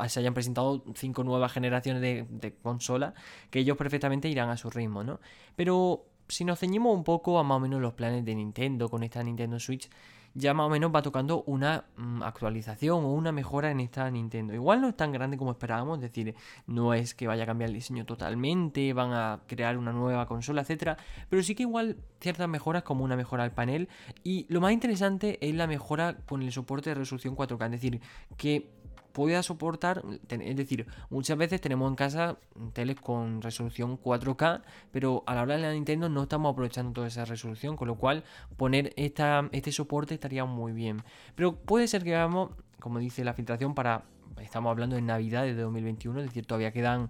se 0.08 0.20
hayan 0.20 0.34
presentado 0.34 0.84
cinco 0.96 1.24
nuevas 1.24 1.52
generaciones 1.52 2.02
de, 2.02 2.26
de 2.30 2.54
consola, 2.56 3.14
que 3.50 3.60
ellos 3.60 3.78
perfectamente 3.78 4.30
irán 4.30 4.50
a 4.50 4.58
su 4.58 4.70
ritmo, 4.70 5.04
¿no? 5.04 5.20
Pero 5.56 6.06
si 6.28 6.46
nos 6.46 6.60
ceñimos 6.60 6.96
un 6.96 7.04
poco 7.04 7.40
a 7.40 7.44
más 7.44 7.58
o 7.58 7.60
menos 7.60 7.82
los 7.82 7.94
planes 7.94 8.26
de 8.26 8.36
Nintendo 8.36 8.90
con 8.90 9.04
esta 9.04 9.24
Nintendo 9.24 9.60
Switch, 9.60 9.90
ya 10.38 10.54
más 10.54 10.68
o 10.68 10.70
menos 10.70 10.94
va 10.94 11.02
tocando 11.02 11.44
una 11.48 11.86
mm, 11.98 12.22
actualización 12.22 13.04
o 13.06 13.12
una 13.14 13.32
mejora 13.32 13.72
en 13.72 13.80
esta 13.80 14.10
Nintendo. 14.12 14.54
Igual 14.54 14.82
no 14.82 14.90
es 14.90 14.96
tan 14.96 15.12
grande 15.12 15.36
como 15.36 15.52
esperábamos, 15.52 15.98
es 15.98 16.04
decir, 16.04 16.36
no 16.68 16.94
es 16.94 17.16
que 17.16 17.26
vaya 17.26 17.44
a 17.44 17.46
cambiar 17.48 17.70
el 17.70 17.74
diseño 17.74 18.06
totalmente, 18.06 18.94
van 18.94 19.14
a 19.14 19.40
crear 19.48 19.78
una 19.78 19.92
nueva 19.92 20.28
consola, 20.28 20.62
etcétera, 20.62 20.98
pero 21.30 21.42
sí 21.42 21.56
que 21.56 21.64
igual 21.64 21.98
ciertas 22.20 22.48
mejoras 22.48 22.84
como 22.84 23.04
una 23.04 23.16
mejora 23.16 23.44
al 23.44 23.52
panel 23.52 23.90
y 24.24 24.46
lo 24.50 24.62
más 24.62 24.74
interesante 24.74 25.40
es 25.42 25.56
la 25.56 25.66
mejora 25.66 26.18
con 26.28 26.44
el 26.44 26.52
soporte 26.52 26.92
de 26.92 26.96
resolución 26.96 27.36
4K, 27.36 27.66
es 27.66 27.72
decir, 27.72 28.02
que 28.38 28.70
pueda 29.18 29.42
soportar, 29.42 30.04
es 30.30 30.56
decir, 30.56 30.86
muchas 31.10 31.36
veces 31.40 31.60
tenemos 31.60 31.90
en 31.90 31.96
casa 31.96 32.38
teles 32.74 32.98
con 32.98 33.42
resolución 33.42 34.00
4K, 34.00 34.62
pero 34.92 35.24
a 35.26 35.34
la 35.34 35.42
hora 35.42 35.56
de 35.56 35.64
la 35.64 35.74
Nintendo 35.74 36.08
no 36.08 36.22
estamos 36.22 36.54
aprovechando 36.54 36.94
toda 36.94 37.08
esa 37.08 37.26
resolución, 37.26 37.76
con 37.76 37.88
lo 37.88 37.96
cual 37.96 38.24
poner 38.58 38.94
esta, 38.96 39.50
este 39.54 39.72
soporte 39.72 40.14
estaría 40.14 40.46
muy 40.46 40.72
bien. 40.72 41.02
Pero 41.34 41.56
puede 41.56 41.88
ser 41.88 42.04
que 42.04 42.16
hagamos, 42.16 42.52
como 42.80 43.00
dice 43.00 43.24
la 43.24 43.34
filtración, 43.34 43.74
para, 43.74 44.04
estamos 44.40 44.70
hablando 44.70 44.96
de 44.96 45.02
Navidad 45.02 45.46
de 45.46 45.56
2021, 45.56 46.20
es 46.20 46.28
decir, 46.28 46.46
todavía 46.46 46.72
quedan 46.72 47.08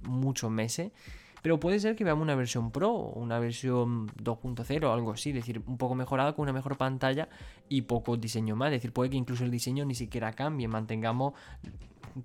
muchos 0.00 0.50
meses. 0.50 0.92
Pero 1.42 1.58
puede 1.58 1.80
ser 1.80 1.96
que 1.96 2.04
veamos 2.04 2.22
una 2.22 2.34
versión 2.34 2.70
Pro, 2.70 2.92
una 2.92 3.38
versión 3.38 4.08
2.0 4.08 4.84
o 4.84 4.92
algo 4.92 5.12
así, 5.12 5.30
es 5.30 5.36
decir, 5.36 5.62
un 5.66 5.78
poco 5.78 5.94
mejorada 5.94 6.34
con 6.34 6.42
una 6.42 6.52
mejor 6.52 6.76
pantalla 6.76 7.28
y 7.68 7.82
poco 7.82 8.16
diseño 8.16 8.56
más. 8.56 8.68
Es 8.68 8.78
decir, 8.78 8.92
puede 8.92 9.10
que 9.10 9.16
incluso 9.16 9.44
el 9.44 9.50
diseño 9.50 9.84
ni 9.84 9.94
siquiera 9.94 10.32
cambie, 10.32 10.68
mantengamos 10.68 11.34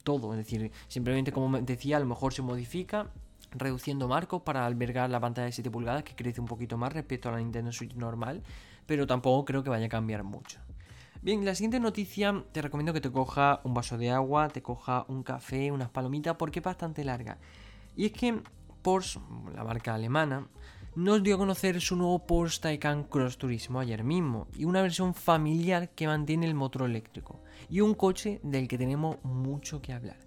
todo. 0.03 0.33
Es 0.33 0.37
decir, 0.37 0.71
simplemente 0.87 1.31
como 1.31 1.59
decía, 1.59 1.97
a 1.97 1.99
lo 1.99 2.05
mejor 2.05 2.33
se 2.33 2.41
modifica 2.41 3.07
reduciendo 3.51 4.07
marcos 4.07 4.41
para 4.41 4.65
albergar 4.65 5.09
la 5.09 5.19
pantalla 5.19 5.45
de 5.45 5.51
7 5.53 5.71
pulgadas 5.71 6.03
que 6.03 6.15
crece 6.15 6.41
un 6.41 6.47
poquito 6.47 6.77
más 6.77 6.91
respecto 6.91 7.29
a 7.29 7.31
la 7.31 7.37
Nintendo 7.37 7.71
Switch 7.71 7.93
normal, 7.95 8.43
pero 8.85 9.07
tampoco 9.07 9.45
creo 9.45 9.63
que 9.63 9.69
vaya 9.69 9.85
a 9.85 9.89
cambiar 9.89 10.23
mucho. 10.23 10.59
Bien, 11.21 11.43
la 11.43 11.55
siguiente 11.55 11.79
noticia 11.79 12.43
te 12.51 12.61
recomiendo 12.61 12.93
que 12.93 13.01
te 13.01 13.11
coja 13.11 13.61
un 13.63 13.73
vaso 13.73 13.97
de 13.97 14.11
agua, 14.11 14.49
te 14.49 14.61
coja 14.61 15.05
un 15.07 15.23
café, 15.23 15.71
unas 15.71 15.89
palomitas, 15.89 16.35
porque 16.35 16.59
es 16.59 16.65
bastante 16.65 17.03
larga. 17.03 17.39
Y 17.95 18.05
es 18.05 18.11
que 18.11 18.41
Porsche, 18.85 19.19
la 19.55 19.63
marca 19.63 19.95
alemana, 19.95 20.47
nos 20.95 21.23
dio 21.23 21.33
a 21.33 21.37
conocer 21.39 21.81
su 21.81 21.95
nuevo 21.95 22.19
Porsche 22.19 22.61
Taycan 22.61 23.05
Cross 23.05 23.39
Turismo 23.39 23.79
ayer 23.79 24.03
mismo 24.03 24.47
y 24.55 24.65
una 24.65 24.83
versión 24.83 25.15
familiar 25.15 25.89
que 25.89 26.05
mantiene 26.05 26.45
el 26.45 26.53
motor 26.53 26.83
eléctrico 26.83 27.41
y 27.67 27.81
un 27.81 27.95
coche 27.95 28.39
del 28.43 28.67
que 28.67 28.77
tenemos 28.77 29.17
mucho 29.23 29.81
que 29.81 29.91
hablar. 29.91 30.19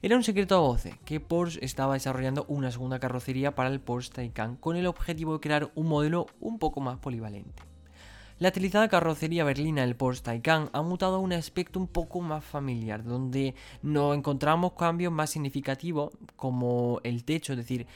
Era 0.00 0.14
un 0.14 0.22
secreto 0.22 0.54
a 0.54 0.60
voces 0.60 0.94
que 1.04 1.18
Porsche 1.18 1.64
estaba 1.64 1.94
desarrollando 1.94 2.44
una 2.46 2.70
segunda 2.70 3.00
carrocería 3.00 3.56
para 3.56 3.68
el 3.68 3.80
Porsche 3.80 4.12
Taycan 4.12 4.54
con 4.54 4.76
el 4.76 4.86
objetivo 4.86 5.32
de 5.32 5.40
crear 5.40 5.72
un 5.74 5.88
modelo 5.88 6.26
un 6.38 6.60
poco 6.60 6.80
más 6.80 6.98
polivalente. 6.98 7.64
La 8.38 8.50
utilizada 8.50 8.88
carrocería 8.88 9.42
berlina 9.42 9.82
del 9.82 9.96
Porsche 9.96 10.22
Taycan 10.22 10.70
ha 10.72 10.82
mutado 10.82 11.16
a 11.16 11.18
un 11.18 11.32
aspecto 11.32 11.80
un 11.80 11.88
poco 11.88 12.20
más 12.20 12.44
familiar, 12.44 13.02
donde 13.02 13.56
no 13.82 14.14
encontramos 14.14 14.74
cambios 14.74 15.12
más 15.12 15.30
significativos 15.30 16.12
como 16.36 17.00
el 17.02 17.24
techo, 17.24 17.54
es 17.54 17.58
decir, 17.58 17.88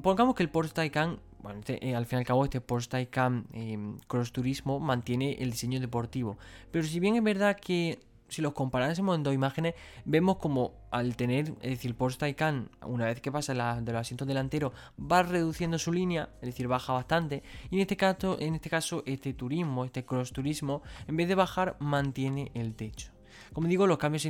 pongamos 0.00 0.36
que 0.36 0.44
el 0.44 0.48
Porsche 0.48 0.74
Taycan 0.74 1.18
bueno, 1.42 1.58
este, 1.58 1.86
eh, 1.86 1.94
al 1.94 2.06
fin 2.06 2.18
y 2.18 2.20
al 2.20 2.26
cabo 2.26 2.44
este 2.44 2.60
Porsche 2.60 2.88
Taycan 2.88 3.46
eh, 3.52 3.76
Cross 4.06 4.32
Turismo 4.32 4.78
mantiene 4.78 5.34
el 5.40 5.50
diseño 5.50 5.80
deportivo. 5.80 6.38
Pero 6.70 6.86
si 6.86 7.00
bien 7.00 7.16
es 7.16 7.22
verdad 7.22 7.58
que 7.60 7.98
si 8.34 8.42
los 8.42 8.52
comparásemos 8.52 9.14
en 9.16 9.22
dos 9.22 9.32
imágenes, 9.32 9.74
vemos 10.04 10.38
como 10.38 10.72
al 10.90 11.16
tener, 11.16 11.54
es 11.62 11.70
decir, 11.70 11.94
Porsche 11.94 12.18
Taycan, 12.18 12.68
una 12.84 13.06
vez 13.06 13.20
que 13.20 13.30
pasa 13.30 13.54
la, 13.54 13.80
de 13.80 13.92
los 13.92 14.00
asientos 14.00 14.26
delanteros, 14.26 14.72
va 15.00 15.22
reduciendo 15.22 15.78
su 15.78 15.92
línea, 15.92 16.30
es 16.42 16.48
decir, 16.48 16.66
baja 16.66 16.92
bastante. 16.92 17.42
Y 17.70 17.76
en 17.76 17.82
este 17.82 17.96
caso, 17.96 18.36
en 18.40 18.56
este 18.56 18.68
caso, 18.68 19.02
este 19.06 19.34
turismo, 19.34 19.84
este 19.84 20.04
cross 20.04 20.32
turismo, 20.32 20.82
en 21.06 21.16
vez 21.16 21.28
de 21.28 21.36
bajar, 21.36 21.76
mantiene 21.78 22.50
el 22.54 22.74
techo. 22.74 23.12
Como 23.52 23.68
digo, 23.68 23.86
los 23.86 23.98
cambios 23.98 24.26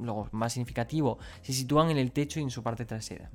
los 0.00 0.32
más 0.32 0.52
significativos 0.52 1.18
se 1.42 1.52
sitúan 1.52 1.90
en 1.90 1.98
el 1.98 2.12
techo 2.12 2.40
y 2.40 2.42
en 2.42 2.50
su 2.50 2.62
parte 2.62 2.86
trasera. 2.86 3.30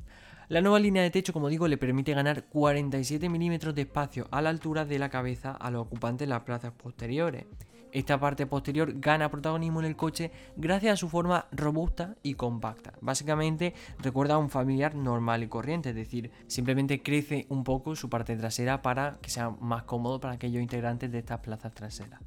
La 0.49 0.61
nueva 0.61 0.79
línea 0.79 1.03
de 1.03 1.11
techo, 1.11 1.31
como 1.31 1.47
digo, 1.47 1.67
le 1.67 1.77
permite 1.77 2.13
ganar 2.13 2.45
47 2.45 3.29
milímetros 3.29 3.73
de 3.73 3.83
espacio 3.83 4.27
a 4.31 4.41
la 4.41 4.49
altura 4.49 4.83
de 4.83 4.99
la 4.99 5.09
cabeza 5.09 5.51
a 5.51 5.71
los 5.71 5.83
ocupantes 5.83 6.27
de 6.27 6.33
las 6.33 6.41
plazas 6.41 6.73
posteriores 6.73 7.45
Esta 7.91 8.19
parte 8.19 8.45
posterior 8.45 8.93
gana 8.99 9.29
protagonismo 9.29 9.81
en 9.81 9.85
el 9.85 9.97
coche 9.97 10.31
gracias 10.55 10.93
a 10.93 10.97
su 10.97 11.09
forma 11.09 11.47
robusta 11.51 12.15
y 12.23 12.35
compacta. 12.35 12.93
Básicamente 13.01 13.73
recuerda 13.99 14.35
a 14.35 14.37
un 14.37 14.49
familiar 14.49 14.95
normal 14.95 15.43
y 15.43 15.47
corriente, 15.47 15.89
es 15.89 15.95
decir, 15.95 16.31
simplemente 16.47 17.03
crece 17.03 17.47
un 17.49 17.65
poco 17.65 17.95
su 17.95 18.09
parte 18.09 18.37
trasera 18.37 18.81
para 18.81 19.17
que 19.21 19.29
sea 19.29 19.49
más 19.49 19.83
cómodo 19.83 20.21
para 20.21 20.35
aquellos 20.35 20.61
integrantes 20.61 21.11
de 21.11 21.19
estas 21.19 21.39
plazas 21.39 21.73
traseras. 21.73 22.21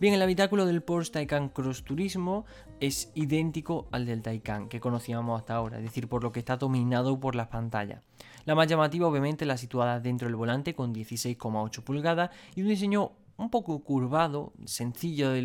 Bien, 0.00 0.14
el 0.14 0.22
habitáculo 0.22 0.66
del 0.66 0.82
Porsche 0.82 1.12
Taycan 1.12 1.48
Cross 1.50 1.84
Turismo 1.84 2.44
es 2.80 3.12
idéntico 3.14 3.86
al 3.92 4.06
del 4.06 4.22
Taycan 4.22 4.68
que 4.68 4.80
conocíamos 4.80 5.38
hasta 5.38 5.54
ahora, 5.54 5.78
es 5.78 5.84
decir, 5.84 6.08
por 6.08 6.24
lo 6.24 6.32
que 6.32 6.40
está 6.40 6.56
dominado 6.56 7.20
por 7.20 7.36
las 7.36 7.46
pantallas. 7.46 8.02
La 8.44 8.56
más 8.56 8.66
llamativa 8.66 9.06
obviamente 9.06 9.46
la 9.46 9.56
situada 9.56 10.00
dentro 10.00 10.26
del 10.26 10.34
volante 10.34 10.74
con 10.74 10.92
16,8 10.92 11.82
pulgadas 11.82 12.30
y 12.56 12.62
un 12.62 12.68
diseño 12.68 13.12
un 13.36 13.50
poco 13.50 13.78
curvado, 13.82 14.52
sencillo 14.64 15.30
de, 15.30 15.42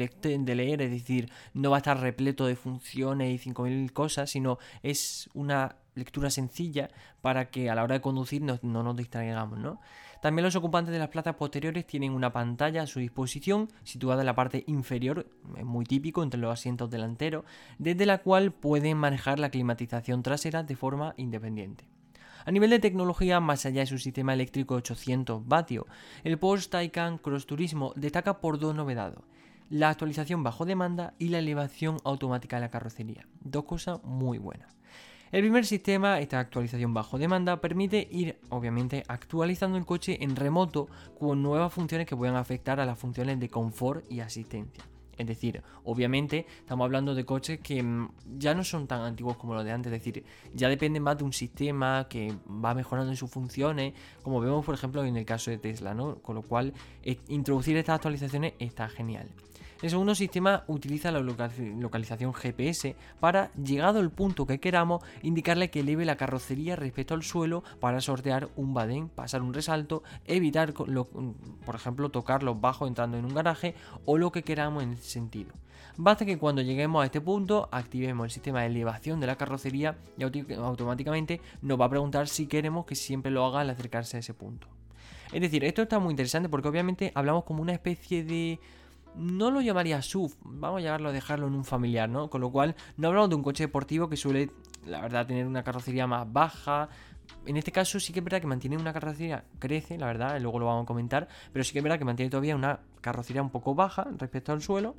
leer, 0.56 0.82
es 0.82 0.92
decir, 0.92 1.32
no 1.54 1.72
va 1.72 1.78
a 1.78 1.80
estar 1.80 2.00
repleto 2.00 2.46
de 2.46 2.56
funciones 2.56 3.46
y 3.46 3.50
5.000 3.50 3.92
cosas, 3.92 4.30
sino 4.30 4.60
es 4.84 5.30
una 5.34 5.78
lectura 5.96 6.30
sencilla 6.30 6.90
para 7.22 7.50
que 7.50 7.70
a 7.70 7.76
la 7.76 7.84
hora 7.84 7.96
de 7.96 8.02
conducir 8.02 8.42
no, 8.42 8.60
no 8.62 8.84
nos 8.84 8.96
distraigamos, 8.96 9.60
¿no? 9.60 9.80
También 10.22 10.44
los 10.44 10.56
ocupantes 10.56 10.92
de 10.92 11.00
las 11.00 11.10
plazas 11.10 11.36
posteriores 11.36 11.88
tienen 11.88 12.12
una 12.12 12.34
pantalla 12.34 12.84
a 12.84 12.88
su 12.88 13.00
disposición, 13.00 13.70
situada 13.84 14.22
en 14.22 14.26
la 14.26 14.36
parte 14.36 14.66
inferior, 14.68 15.28
muy 15.64 15.86
típico 15.86 16.24
entre 16.24 16.40
los 16.40 16.52
asientos 16.52 16.90
delanteros, 16.90 17.46
desde 17.78 18.06
la 18.06 18.18
cual 18.18 18.52
pueden 18.52 18.98
manejar 18.98 19.40
la 19.40 19.50
climatización 19.50 20.22
trasera 20.22 20.64
de 20.64 20.76
forma 20.76 21.14
independiente. 21.16 21.99
A 22.50 22.52
nivel 22.52 22.72
de 22.72 22.80
tecnología, 22.80 23.40
más 23.40 23.68
allá 23.68 23.82
de 23.82 23.86
su 23.86 24.00
sistema 24.00 24.34
eléctrico 24.34 24.74
800 24.74 25.48
vatios, 25.48 25.86
el 26.24 26.40
Porsche 26.40 26.72
Taycan 26.72 27.20
Cross 27.20 27.46
Turismo 27.46 27.94
destaca 27.96 28.42
por 28.42 28.58
dos 28.58 28.74
novedades 28.74 29.20
la 29.70 29.90
actualización 29.90 30.42
bajo 30.42 30.66
demanda 30.66 31.14
y 31.20 31.28
la 31.28 31.38
elevación 31.38 31.98
automática 32.04 32.56
de 32.56 32.62
la 32.62 32.72
carrocería. 32.72 33.28
Dos 33.42 33.66
cosas 33.66 34.04
muy 34.04 34.40
buenas. 34.40 34.76
El 35.32 35.42
primer 35.42 35.64
sistema, 35.64 36.20
esta 36.22 36.40
actualización 36.40 36.92
bajo 36.92 37.20
demanda, 37.20 37.62
permite 37.62 38.08
ir, 38.10 38.40
obviamente, 38.50 39.04
actualizando 39.08 39.78
el 39.78 39.86
coche 39.86 40.18
en 40.24 40.36
remoto 40.36 40.88
con 41.20 41.44
nuevas 41.44 41.72
funciones 41.72 42.08
que 42.08 42.18
puedan 42.18 42.36
afectar 42.36 42.80
a 42.80 42.86
las 42.88 42.98
funciones 42.98 43.40
de 43.40 43.50
confort 43.50 44.12
y 44.12 44.22
asistencia. 44.22 44.84
Es 45.20 45.28
decir, 45.28 45.62
obviamente 45.84 46.48
estamos 46.60 46.86
hablando 46.86 47.14
de 47.14 47.26
coches 47.26 47.60
que 47.60 47.84
mm, 47.84 48.10
ya 48.38 48.56
no 48.56 48.64
son 48.64 48.88
tan 48.88 49.02
antiguos 49.02 49.36
como 49.36 49.54
los 49.54 49.66
de 49.66 49.72
antes, 49.74 49.92
es 49.92 50.00
decir, 50.00 50.24
ya 50.54 50.70
dependen 50.70 51.04
más 51.04 51.18
de 51.18 51.26
un 51.26 51.34
sistema 51.34 52.08
que 52.10 52.34
va 52.48 52.74
mejorando 52.74 53.12
en 53.12 53.18
sus 53.18 53.30
funciones, 53.30 53.94
como 54.24 54.40
vemos 54.40 54.66
por 54.66 54.76
ejemplo 54.76 55.04
en 55.04 55.18
el 55.18 55.26
caso 55.26 55.52
de 55.52 55.58
Tesla, 55.58 55.94
¿no? 55.94 56.16
Con 56.20 56.36
lo 56.36 56.42
cual, 56.42 56.74
eh, 57.04 57.18
introducir 57.28 57.76
estas 57.76 57.96
actualizaciones 57.96 58.54
está 58.60 58.88
genial. 58.88 59.30
El 59.82 59.90
segundo 59.90 60.14
sistema 60.14 60.66
utiliza 60.68 61.10
la 61.10 61.22
localización 61.22 62.34
GPS 62.34 62.98
para, 63.22 63.50
llegado 63.54 64.02
el 64.02 64.10
punto 64.10 64.46
que 64.46 64.60
queramos, 64.60 65.02
indicarle 65.22 65.70
que 65.70 65.80
eleve 65.80 66.04
la 66.04 66.18
carrocería 66.18 66.76
respecto 66.76 67.14
al 67.14 67.24
suelo 67.24 67.64
para 67.80 68.02
sortear 68.02 68.50
un 68.58 68.74
badén, 68.74 69.08
pasar 69.08 69.42
un 69.42 69.54
resalto, 69.54 70.04
evitar, 70.26 70.74
por 70.74 71.76
ejemplo, 71.76 72.10
tocar 72.10 72.44
los 72.44 72.60
bajos 72.60 72.90
entrando 72.90 73.18
en 73.18 73.24
un 73.24 73.34
garaje 73.34 73.74
o 74.04 74.18
lo 74.18 74.34
que 74.34 74.44
queramos 74.44 74.84
en 74.84 74.94
ese 74.94 75.10
sentido. 75.10 75.54
Basta 75.96 76.26
que 76.26 76.38
cuando 76.38 76.62
lleguemos 76.62 77.02
a 77.02 77.06
este 77.06 77.22
punto 77.22 77.70
activemos 77.72 78.26
el 78.26 78.32
sistema 78.32 78.62
de 78.62 78.68
elevación 78.68 79.22
de 79.22 79.28
la 79.28 79.38
carrocería 79.38 79.98
y 80.18 80.24
automáticamente 80.56 81.40
nos 81.62 81.80
va 81.80 81.86
a 81.86 81.90
preguntar 81.90 82.28
si 82.28 82.48
queremos 82.48 82.86
que 82.86 82.96
siempre 82.96 83.32
lo 83.32 83.46
haga 83.46 83.62
al 83.62 83.70
acercarse 83.70 84.18
a 84.18 84.20
ese 84.20 84.34
punto. 84.34 84.68
Es 85.32 85.40
decir, 85.40 85.64
esto 85.64 85.84
está 85.84 86.00
muy 86.00 86.12
interesante 86.12 86.50
porque 86.50 86.68
obviamente 86.68 87.14
hablamos 87.16 87.44
como 87.44 87.62
una 87.62 87.74
especie 87.74 88.24
de 88.24 88.60
no 89.16 89.52
lo 89.52 89.62
llamaría 89.62 90.02
SUV, 90.02 90.34
vamos 90.44 90.80
a 90.80 90.84
llamarlo, 90.84 91.12
dejarlo 91.12 91.48
en 91.48 91.56
un 91.56 91.66
familiar, 91.66 92.10
¿no? 92.10 92.30
Con 92.30 92.42
lo 92.42 92.52
cual, 92.52 92.76
no 92.98 93.08
hablamos 93.10 93.30
de 93.30 93.36
un 93.36 93.44
coche 93.44 93.64
deportivo 93.64 94.10
que 94.10 94.18
suele, 94.18 94.52
la 94.86 95.02
verdad, 95.02 95.28
tener 95.28 95.46
una 95.46 95.64
carrocería 95.64 96.08
más 96.08 96.32
baja. 96.32 96.90
En 97.46 97.58
este 97.58 97.72
caso 97.72 98.00
sí 98.00 98.14
que 98.14 98.20
es 98.20 98.24
verdad 98.24 98.42
que 98.42 98.48
mantiene 98.48 98.78
una 98.78 98.94
carrocería, 98.94 99.46
crece, 99.60 99.98
la 99.98 100.08
verdad, 100.08 100.40
luego 100.42 100.60
lo 100.60 100.66
vamos 100.66 100.84
a 100.84 100.88
comentar, 100.88 101.28
pero 101.54 101.64
sí 101.64 101.74
que 101.74 101.80
es 101.80 101.84
verdad 101.84 102.00
que 102.00 102.06
mantiene 102.06 102.30
todavía 102.30 102.56
una 102.56 102.80
carrocería 103.02 103.42
un 103.42 103.50
poco 103.50 103.76
baja 103.76 104.08
respecto 104.18 104.52
al 104.52 104.62
suelo. 104.62 104.96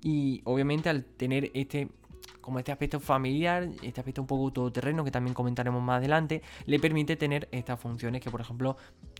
Y 0.00 0.42
obviamente 0.44 0.88
al 0.88 1.04
tener 1.04 1.50
este 1.54 1.88
como 2.40 2.58
este 2.58 2.72
aspecto 2.72 2.98
familiar, 2.98 3.68
este 3.82 4.00
aspecto 4.00 4.22
un 4.22 4.26
poco 4.26 4.50
todoterreno 4.50 5.04
que 5.04 5.10
también 5.10 5.34
comentaremos 5.34 5.82
más 5.82 5.98
adelante, 5.98 6.42
le 6.64 6.78
permite 6.78 7.16
tener 7.16 7.48
estas 7.52 7.78
funciones 7.78 8.22
que 8.22 8.30
por 8.30 8.40
ejemplo 8.40 8.76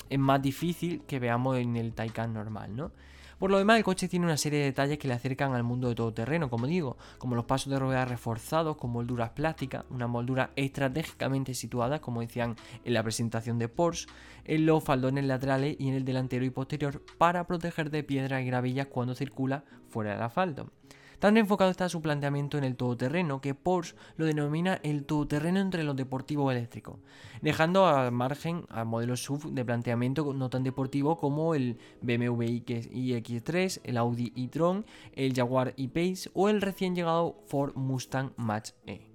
es 0.08 0.18
más 0.18 0.40
difícil 0.40 1.02
que 1.02 1.18
veamos 1.18 1.58
en 1.58 1.76
el 1.76 1.92
Taycan 1.92 2.32
normal, 2.32 2.74
¿no? 2.74 2.92
Por 3.38 3.52
lo 3.52 3.58
demás, 3.58 3.76
el 3.76 3.84
coche 3.84 4.08
tiene 4.08 4.26
una 4.26 4.36
serie 4.36 4.58
de 4.58 4.64
detalles 4.64 4.98
que 4.98 5.06
le 5.06 5.14
acercan 5.14 5.54
al 5.54 5.62
mundo 5.62 5.88
de 5.88 5.94
todoterreno, 5.94 6.50
como 6.50 6.66
digo, 6.66 6.96
como 7.18 7.36
los 7.36 7.44
pasos 7.44 7.70
de 7.70 7.78
ruedas 7.78 8.08
reforzados 8.08 8.76
con 8.76 8.90
molduras 8.90 9.30
plásticas, 9.30 9.84
una 9.90 10.08
moldura 10.08 10.50
estratégicamente 10.56 11.54
situada, 11.54 12.00
como 12.00 12.20
decían 12.20 12.56
en 12.84 12.94
la 12.94 13.02
presentación 13.04 13.60
de 13.60 13.68
Porsche, 13.68 14.08
en 14.44 14.66
los 14.66 14.82
faldones 14.82 15.24
laterales 15.24 15.76
y 15.78 15.88
en 15.88 15.94
el 15.94 16.04
delantero 16.04 16.44
y 16.44 16.50
posterior 16.50 17.00
para 17.16 17.46
proteger 17.46 17.90
de 17.90 18.02
piedras 18.02 18.42
y 18.42 18.46
gravillas 18.46 18.88
cuando 18.88 19.14
circula 19.14 19.62
fuera 19.88 20.14
del 20.14 20.22
asfalto. 20.22 20.72
Tan 21.18 21.36
enfocado 21.36 21.70
está 21.70 21.88
su 21.88 22.00
planteamiento 22.00 22.58
en 22.58 22.64
el 22.64 22.76
todoterreno 22.76 23.40
que 23.40 23.54
Porsche 23.54 23.96
lo 24.16 24.24
denomina 24.24 24.78
el 24.84 25.04
todoterreno 25.04 25.58
entre 25.58 25.82
los 25.82 25.96
deportivos 25.96 26.52
eléctricos, 26.52 27.00
dejando 27.42 27.88
al 27.88 28.12
margen 28.12 28.66
a 28.68 28.84
modelos 28.84 29.24
SUV 29.24 29.52
de 29.52 29.64
planteamiento 29.64 30.32
no 30.32 30.48
tan 30.48 30.62
deportivo 30.62 31.16
como 31.16 31.56
el 31.56 31.76
BMW 32.02 32.44
iX3, 32.44 33.80
el 33.82 33.96
Audi 33.96 34.32
e-tron, 34.36 34.86
el 35.12 35.34
Jaguar 35.34 35.74
e-Pace 35.76 36.30
o 36.34 36.48
el 36.48 36.60
recién 36.60 36.94
llegado 36.94 37.42
Ford 37.46 37.74
Mustang 37.74 38.30
Mach-E. 38.36 39.07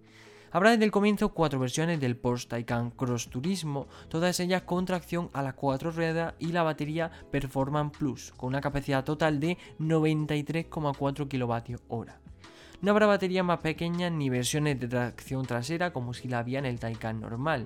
Habrá 0.53 0.69
desde 0.69 0.85
el 0.85 0.91
comienzo 0.91 1.33
cuatro 1.33 1.57
versiones 1.57 1.99
del 1.99 2.15
Porsche 2.15 2.47
Taycan 2.47 2.91
Cross 2.91 3.29
Turismo, 3.29 3.87
todas 4.07 4.39
ellas 4.39 4.61
con 4.61 4.85
tracción 4.85 5.31
a 5.33 5.41
las 5.41 5.55
cuatro 5.55 5.89
ruedas 5.89 6.35
y 6.37 6.51
la 6.51 6.61
batería 6.61 7.09
Performance 7.31 7.97
Plus, 7.97 8.31
con 8.37 8.49
una 8.49 8.61
capacidad 8.61 9.03
total 9.03 9.39
de 9.39 9.57
93,4 9.79 11.27
kWh. 11.27 12.05
No 12.81 12.91
habrá 12.91 13.07
baterías 13.07 13.43
más 13.43 13.61
pequeñas 13.61 14.11
ni 14.11 14.29
versiones 14.29 14.79
de 14.79 14.87
tracción 14.87 15.43
trasera 15.43 15.91
como 15.91 16.13
si 16.13 16.27
la 16.27 16.37
había 16.37 16.59
en 16.59 16.67
el 16.67 16.79
Taycan 16.79 17.19
normal. 17.19 17.65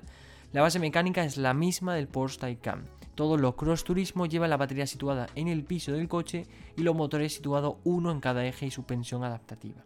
La 0.54 0.62
base 0.62 0.80
mecánica 0.80 1.26
es 1.26 1.36
la 1.36 1.54
misma 1.54 1.94
del 1.94 2.08
Porsche 2.08 2.40
Taycan. 2.40 2.86
Todos 3.16 3.42
los 3.42 3.56
Cross 3.56 3.84
Turismo 3.84 4.28
llevan 4.28 4.50
la 4.50 4.56
batería 4.56 4.88
situada 4.88 5.28
en 5.36 5.50
el 5.50 5.66
piso 5.66 5.92
del 5.92 6.08
coche 6.08 6.46
y 6.78 6.84
los 6.84 6.96
motores 6.96 7.34
situados 7.34 7.76
uno 7.84 8.12
en 8.12 8.22
cada 8.22 8.46
eje 8.46 8.68
y 8.68 8.72
suspensión 8.72 9.26
adaptativa. 9.26 9.84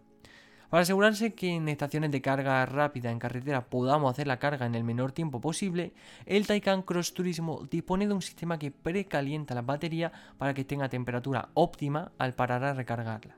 Para 0.71 0.83
asegurarse 0.83 1.33
que 1.33 1.49
en 1.49 1.67
estaciones 1.67 2.11
de 2.11 2.21
carga 2.21 2.65
rápida 2.65 3.11
en 3.11 3.19
carretera 3.19 3.65
podamos 3.65 4.09
hacer 4.09 4.25
la 4.25 4.39
carga 4.39 4.65
en 4.65 4.73
el 4.73 4.85
menor 4.85 5.11
tiempo 5.11 5.41
posible, 5.41 5.91
el 6.25 6.47
Taycan 6.47 6.83
Cross 6.83 7.13
Turismo 7.13 7.67
dispone 7.69 8.07
de 8.07 8.13
un 8.13 8.21
sistema 8.21 8.57
que 8.57 8.71
precalienta 8.71 9.53
la 9.53 9.63
batería 9.63 10.13
para 10.37 10.53
que 10.53 10.63
tenga 10.63 10.87
temperatura 10.87 11.49
óptima 11.55 12.13
al 12.17 12.35
parar 12.35 12.63
a 12.63 12.73
recargarla. 12.73 13.35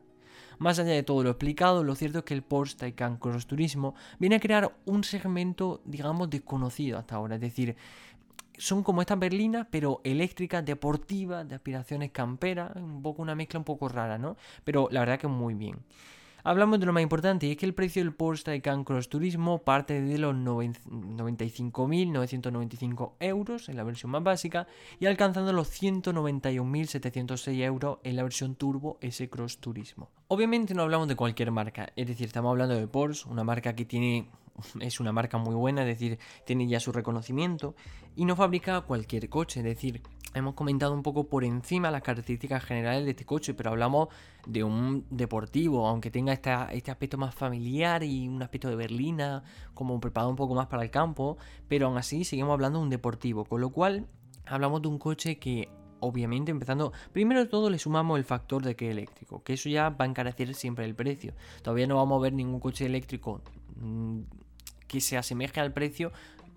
Más 0.59 0.77
allá 0.77 0.91
de 0.91 1.01
todo 1.01 1.23
lo 1.23 1.31
explicado, 1.31 1.83
lo 1.83 1.95
cierto 1.95 2.19
es 2.19 2.23
que 2.23 2.35
el 2.35 2.43
Porsche 2.43 2.77
Taycan 2.77 3.17
Cross 3.17 3.47
Turismo 3.47 3.95
viene 4.19 4.35
a 4.35 4.39
crear 4.39 4.71
un 4.85 5.03
segmento, 5.03 5.81
digamos, 5.85 6.29
desconocido 6.29 6.99
hasta 6.99 7.15
ahora. 7.15 7.33
Es 7.33 7.41
decir, 7.41 7.75
son 8.59 8.83
como 8.83 9.01
estas 9.01 9.17
berlinas, 9.17 9.65
pero 9.71 10.01
eléctricas, 10.03 10.63
deportivas, 10.63 11.49
de 11.49 11.55
aspiraciones 11.55 12.11
camperas, 12.11 12.75
un 12.75 13.01
poco 13.01 13.23
una 13.23 13.33
mezcla 13.33 13.57
un 13.57 13.65
poco 13.65 13.89
rara, 13.89 14.19
¿no? 14.19 14.37
Pero 14.63 14.87
la 14.91 14.99
verdad 14.99 15.17
que 15.17 15.25
muy 15.27 15.55
bien. 15.55 15.79
Hablamos 16.45 16.77
de 16.81 16.85
lo 16.85 16.91
más 16.91 17.03
importante 17.03 17.47
y 17.47 17.51
es 17.51 17.57
que 17.57 17.65
el 17.65 17.73
precio 17.73 18.03
del 18.03 18.13
Porsche 18.13 18.43
Taycan 18.43 18.83
Cross 18.83 19.07
Turismo 19.07 19.59
parte 19.59 20.01
de 20.01 20.17
los 20.17 20.35
95.995 20.35 23.13
euros 23.21 23.69
en 23.69 23.77
la 23.77 23.85
versión 23.85 24.12
más 24.12 24.23
básica 24.23 24.67
y 25.00 25.05
alcanzando 25.05 25.53
los 25.53 25.69
191.706 25.81 27.62
euros 27.62 28.00
en 28.03 28.17
la 28.17 28.23
versión 28.23 28.55
Turbo 28.55 28.97
S 29.00 29.29
Cross 29.29 29.59
Turismo. 29.59 30.09
Obviamente 30.27 30.73
no 30.73 30.81
hablamos 30.81 31.07
de 31.07 31.15
cualquier 31.15 31.51
marca, 31.51 31.93
es 31.95 32.07
decir, 32.07 32.27
estamos 32.27 32.51
hablando 32.51 32.75
de 32.75 32.89
Porsche, 32.89 33.29
una 33.29 33.45
marca 33.45 33.73
que 33.73 33.85
tiene 33.85 34.27
es 34.79 35.00
una 35.00 35.12
marca 35.12 35.38
muy 35.38 35.55
buena, 35.55 35.81
es 35.81 35.88
decir, 35.88 36.19
tiene 36.45 36.67
ya 36.67 36.79
su 36.79 36.91
reconocimiento 36.91 37.75
y 38.15 38.25
no 38.25 38.36
fabrica 38.36 38.81
cualquier 38.81 39.29
coche, 39.29 39.60
es 39.62 39.65
decir, 39.65 40.01
hemos 40.33 40.53
comentado 40.55 40.93
un 40.93 41.03
poco 41.03 41.27
por 41.27 41.43
encima 41.43 41.91
las 41.91 42.01
características 42.01 42.63
generales 42.63 43.05
de 43.05 43.12
este 43.12 43.25
coche, 43.25 43.53
pero 43.53 43.72
hablamos 43.72 44.10
de 44.45 44.63
un 44.63 45.05
deportivo, 45.10 45.88
aunque 45.88 46.12
tenga 46.12 46.33
este 46.33 46.91
aspecto 46.91 47.17
más 47.17 47.33
familiar 47.36 48.03
y 48.03 48.27
un 48.27 48.41
aspecto 48.41 48.69
de 48.69 48.75
berlina, 48.75 49.43
como 49.74 50.00
preparado 50.00 50.29
un 50.29 50.36
poco 50.36 50.55
más 50.55 50.67
para 50.67 50.83
el 50.83 50.91
campo, 50.91 51.38
pero 51.67 51.88
aún 51.88 51.98
así 51.98 52.24
seguimos 52.24 52.53
hablando 52.53 52.79
de 52.79 52.83
un 52.83 52.89
deportivo, 52.89 53.45
con 53.45 53.62
lo 53.62 53.69
cual 53.69 54.07
hablamos 54.45 54.81
de 54.81 54.88
un 54.88 54.98
coche 54.98 55.38
que 55.38 55.69
obviamente 56.00 56.51
empezando, 56.51 56.91
primero 57.13 57.39
de 57.39 57.45
todo 57.45 57.69
le 57.69 57.79
sumamos 57.79 58.17
el 58.17 58.25
factor 58.25 58.62
de 58.62 58.75
que 58.75 58.91
eléctrico, 58.91 59.41
que 59.41 59.53
eso 59.53 59.69
ya 59.69 59.89
va 59.89 60.03
a 60.03 60.07
encarecer 60.07 60.53
siempre 60.53 60.83
el 60.83 60.95
precio. 60.95 61.33
Todavía 61.62 61.88
no 61.88 61.95
vamos 61.95 62.19
a 62.19 62.24
ver 62.24 62.33
ningún 62.33 62.60
coche 62.60 62.86
eléctrico 62.86 63.41
mm, 63.77 64.19
que 64.93 65.01
se 65.01 65.17
asemeje 65.17 65.59
al 65.59 65.73
precio 65.73 66.12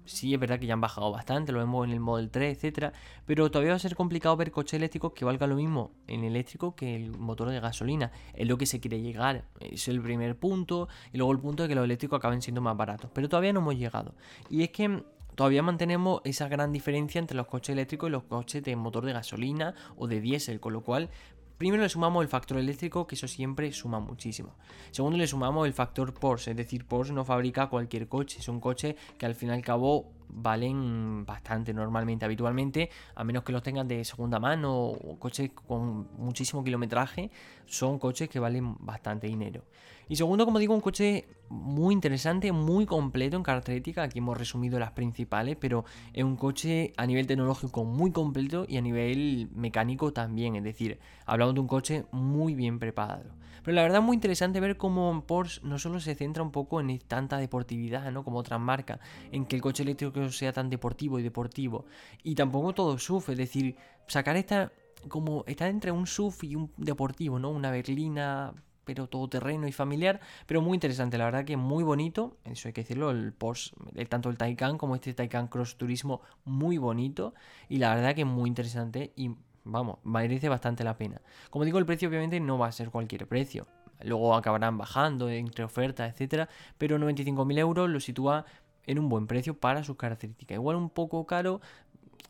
sí 0.04 0.34
es 0.34 0.38
verdad 0.38 0.60
que 0.60 0.66
ya 0.66 0.74
han 0.74 0.80
bajado 0.80 1.10
bastante, 1.10 1.52
lo 1.52 1.58
vemos 1.58 1.86
en 1.86 1.92
el 1.92 2.00
Model 2.00 2.30
3, 2.30 2.54
etcétera, 2.54 2.92
pero 3.24 3.50
todavía 3.50 3.72
va 3.72 3.76
a 3.76 3.80
ser 3.80 3.96
complicado 3.96 4.36
ver 4.36 4.50
coches 4.50 4.74
eléctricos 4.74 5.14
que 5.14 5.24
valgan 5.24 5.50
lo 5.50 5.56
mismo 5.56 5.90
en 6.06 6.22
eléctrico 6.22 6.76
que 6.76 6.94
el 6.94 7.10
motor 7.16 7.48
de 7.48 7.58
gasolina. 7.58 8.12
Es 8.34 8.46
lo 8.46 8.56
que 8.58 8.66
se 8.66 8.78
quiere 8.78 9.00
llegar, 9.00 9.46
es 9.58 9.88
el 9.88 10.00
primer 10.02 10.36
punto, 10.36 10.88
y 11.14 11.16
luego 11.16 11.32
el 11.32 11.40
punto 11.40 11.62
de 11.64 11.70
que 11.70 11.74
los 11.74 11.84
eléctricos 11.84 12.18
acaben 12.18 12.42
siendo 12.42 12.60
más 12.60 12.76
baratos, 12.76 13.10
pero 13.12 13.28
todavía 13.28 13.54
no 13.54 13.60
hemos 13.60 13.76
llegado. 13.76 14.14
Y 14.48 14.62
es 14.62 14.70
que 14.70 15.02
todavía 15.34 15.62
mantenemos 15.62 16.20
esa 16.24 16.46
gran 16.46 16.72
diferencia 16.72 17.18
entre 17.18 17.36
los 17.36 17.46
coches 17.46 17.72
eléctricos 17.72 18.08
y 18.08 18.12
los 18.12 18.24
coches 18.24 18.62
de 18.62 18.76
motor 18.76 19.04
de 19.04 19.12
gasolina 19.12 19.74
o 19.96 20.06
de 20.06 20.20
diésel, 20.20 20.60
con 20.60 20.72
lo 20.72 20.82
cual 20.82 21.10
Primero 21.58 21.82
le 21.82 21.88
sumamos 21.88 22.22
el 22.22 22.28
factor 22.28 22.58
eléctrico, 22.58 23.06
que 23.06 23.14
eso 23.14 23.26
siempre 23.26 23.72
suma 23.72 23.98
muchísimo. 23.98 24.54
Segundo 24.90 25.16
le 25.16 25.26
sumamos 25.26 25.66
el 25.66 25.72
factor 25.72 26.12
Porsche, 26.12 26.50
es 26.50 26.56
decir, 26.56 26.84
Porsche 26.84 27.14
no 27.14 27.24
fabrica 27.24 27.68
cualquier 27.68 28.08
coche, 28.08 28.40
es 28.40 28.48
un 28.48 28.60
coche 28.60 28.96
que 29.16 29.24
al 29.24 29.34
fin 29.34 29.48
y 29.48 29.52
al 29.52 29.62
cabo 29.62 30.12
valen 30.28 31.24
bastante 31.26 31.72
normalmente, 31.72 32.24
habitualmente, 32.24 32.90
a 33.14 33.24
menos 33.24 33.44
que 33.44 33.52
los 33.52 33.62
tengan 33.62 33.88
de 33.88 34.04
segunda 34.04 34.38
mano 34.38 34.74
o 34.74 35.18
coches 35.18 35.50
con 35.66 36.08
muchísimo 36.18 36.62
kilometraje, 36.62 37.30
son 37.66 37.98
coches 37.98 38.28
que 38.28 38.38
valen 38.38 38.76
bastante 38.80 39.26
dinero. 39.26 39.62
Y 40.08 40.16
segundo, 40.16 40.44
como 40.44 40.58
digo, 40.58 40.72
un 40.72 40.80
coche 40.80 41.26
muy 41.48 41.92
interesante, 41.92 42.52
muy 42.52 42.86
completo 42.86 43.36
en 43.36 43.42
características, 43.42 44.06
aquí 44.06 44.18
hemos 44.18 44.38
resumido 44.38 44.78
las 44.78 44.92
principales, 44.92 45.56
pero 45.60 45.84
es 46.12 46.22
un 46.22 46.36
coche 46.36 46.92
a 46.96 47.06
nivel 47.06 47.26
tecnológico 47.26 47.84
muy 47.84 48.12
completo 48.12 48.66
y 48.68 48.76
a 48.76 48.82
nivel 48.82 49.48
mecánico 49.54 50.12
también, 50.12 50.54
es 50.56 50.62
decir, 50.62 51.00
hablamos 51.24 51.54
de 51.54 51.60
un 51.60 51.66
coche 51.66 52.04
muy 52.12 52.54
bien 52.54 52.78
preparado. 52.78 53.30
Pero 53.64 53.74
la 53.74 53.82
verdad 53.82 53.98
es 53.98 54.04
muy 54.04 54.14
interesante 54.14 54.60
ver 54.60 54.76
cómo 54.76 55.24
Porsche 55.26 55.60
no 55.64 55.80
solo 55.80 55.98
se 55.98 56.14
centra 56.14 56.40
un 56.44 56.52
poco 56.52 56.80
en 56.80 57.00
tanta 57.00 57.38
deportividad, 57.38 58.12
¿no? 58.12 58.22
Como 58.22 58.38
otras 58.38 58.60
marcas, 58.60 59.00
en 59.32 59.44
que 59.44 59.56
el 59.56 59.62
coche 59.62 59.82
eléctrico 59.82 60.12
sea 60.30 60.52
tan 60.52 60.70
deportivo 60.70 61.18
y 61.18 61.22
deportivo. 61.22 61.86
Y 62.22 62.34
tampoco 62.34 62.74
todo 62.74 62.98
SUV, 62.98 63.30
es 63.30 63.38
decir, 63.38 63.76
sacar 64.06 64.36
esta 64.36 64.72
como 65.08 65.44
está 65.46 65.68
entre 65.68 65.92
un 65.92 66.06
SUV 66.06 66.34
y 66.42 66.56
un 66.56 66.72
deportivo, 66.76 67.38
¿no? 67.38 67.50
Una 67.50 67.70
berlina, 67.70 68.54
pero 68.84 69.08
todoterreno 69.08 69.68
y 69.68 69.72
familiar, 69.72 70.20
pero 70.46 70.62
muy 70.62 70.76
interesante, 70.76 71.18
la 71.18 71.26
verdad 71.26 71.44
que 71.44 71.56
muy 71.56 71.84
bonito, 71.84 72.38
eso 72.44 72.68
hay 72.68 72.72
que 72.72 72.82
decirlo, 72.82 73.10
el 73.10 73.32
Porsche, 73.32 73.74
tanto 74.08 74.30
el 74.30 74.38
Taycan 74.38 74.78
como 74.78 74.94
este 74.94 75.12
Taycan 75.12 75.48
Cross 75.48 75.76
Turismo, 75.76 76.22
muy 76.44 76.78
bonito, 76.78 77.34
y 77.68 77.78
la 77.78 77.94
verdad 77.94 78.14
que 78.14 78.24
muy 78.24 78.48
interesante 78.48 79.12
y 79.16 79.30
Vamos, 79.68 79.98
merece 80.04 80.48
bastante 80.48 80.84
la 80.84 80.96
pena. 80.96 81.20
Como 81.50 81.64
digo, 81.64 81.80
el 81.80 81.86
precio 81.86 82.08
obviamente 82.08 82.38
no 82.38 82.56
va 82.56 82.68
a 82.68 82.72
ser 82.72 82.90
cualquier 82.90 83.26
precio. 83.26 83.66
Luego 84.00 84.36
acabarán 84.36 84.78
bajando 84.78 85.28
entre 85.28 85.64
ofertas, 85.64 86.12
etcétera. 86.12 86.48
Pero 86.78 86.98
95.000 86.98 87.58
euros 87.58 87.90
lo 87.90 87.98
sitúa 87.98 88.46
en 88.86 88.98
un 88.98 89.08
buen 89.08 89.26
precio 89.26 89.58
para 89.58 89.84
sus 89.84 89.96
características. 89.96 90.56
Igual 90.56 90.76
un 90.76 90.90
poco 90.90 91.26
caro 91.26 91.60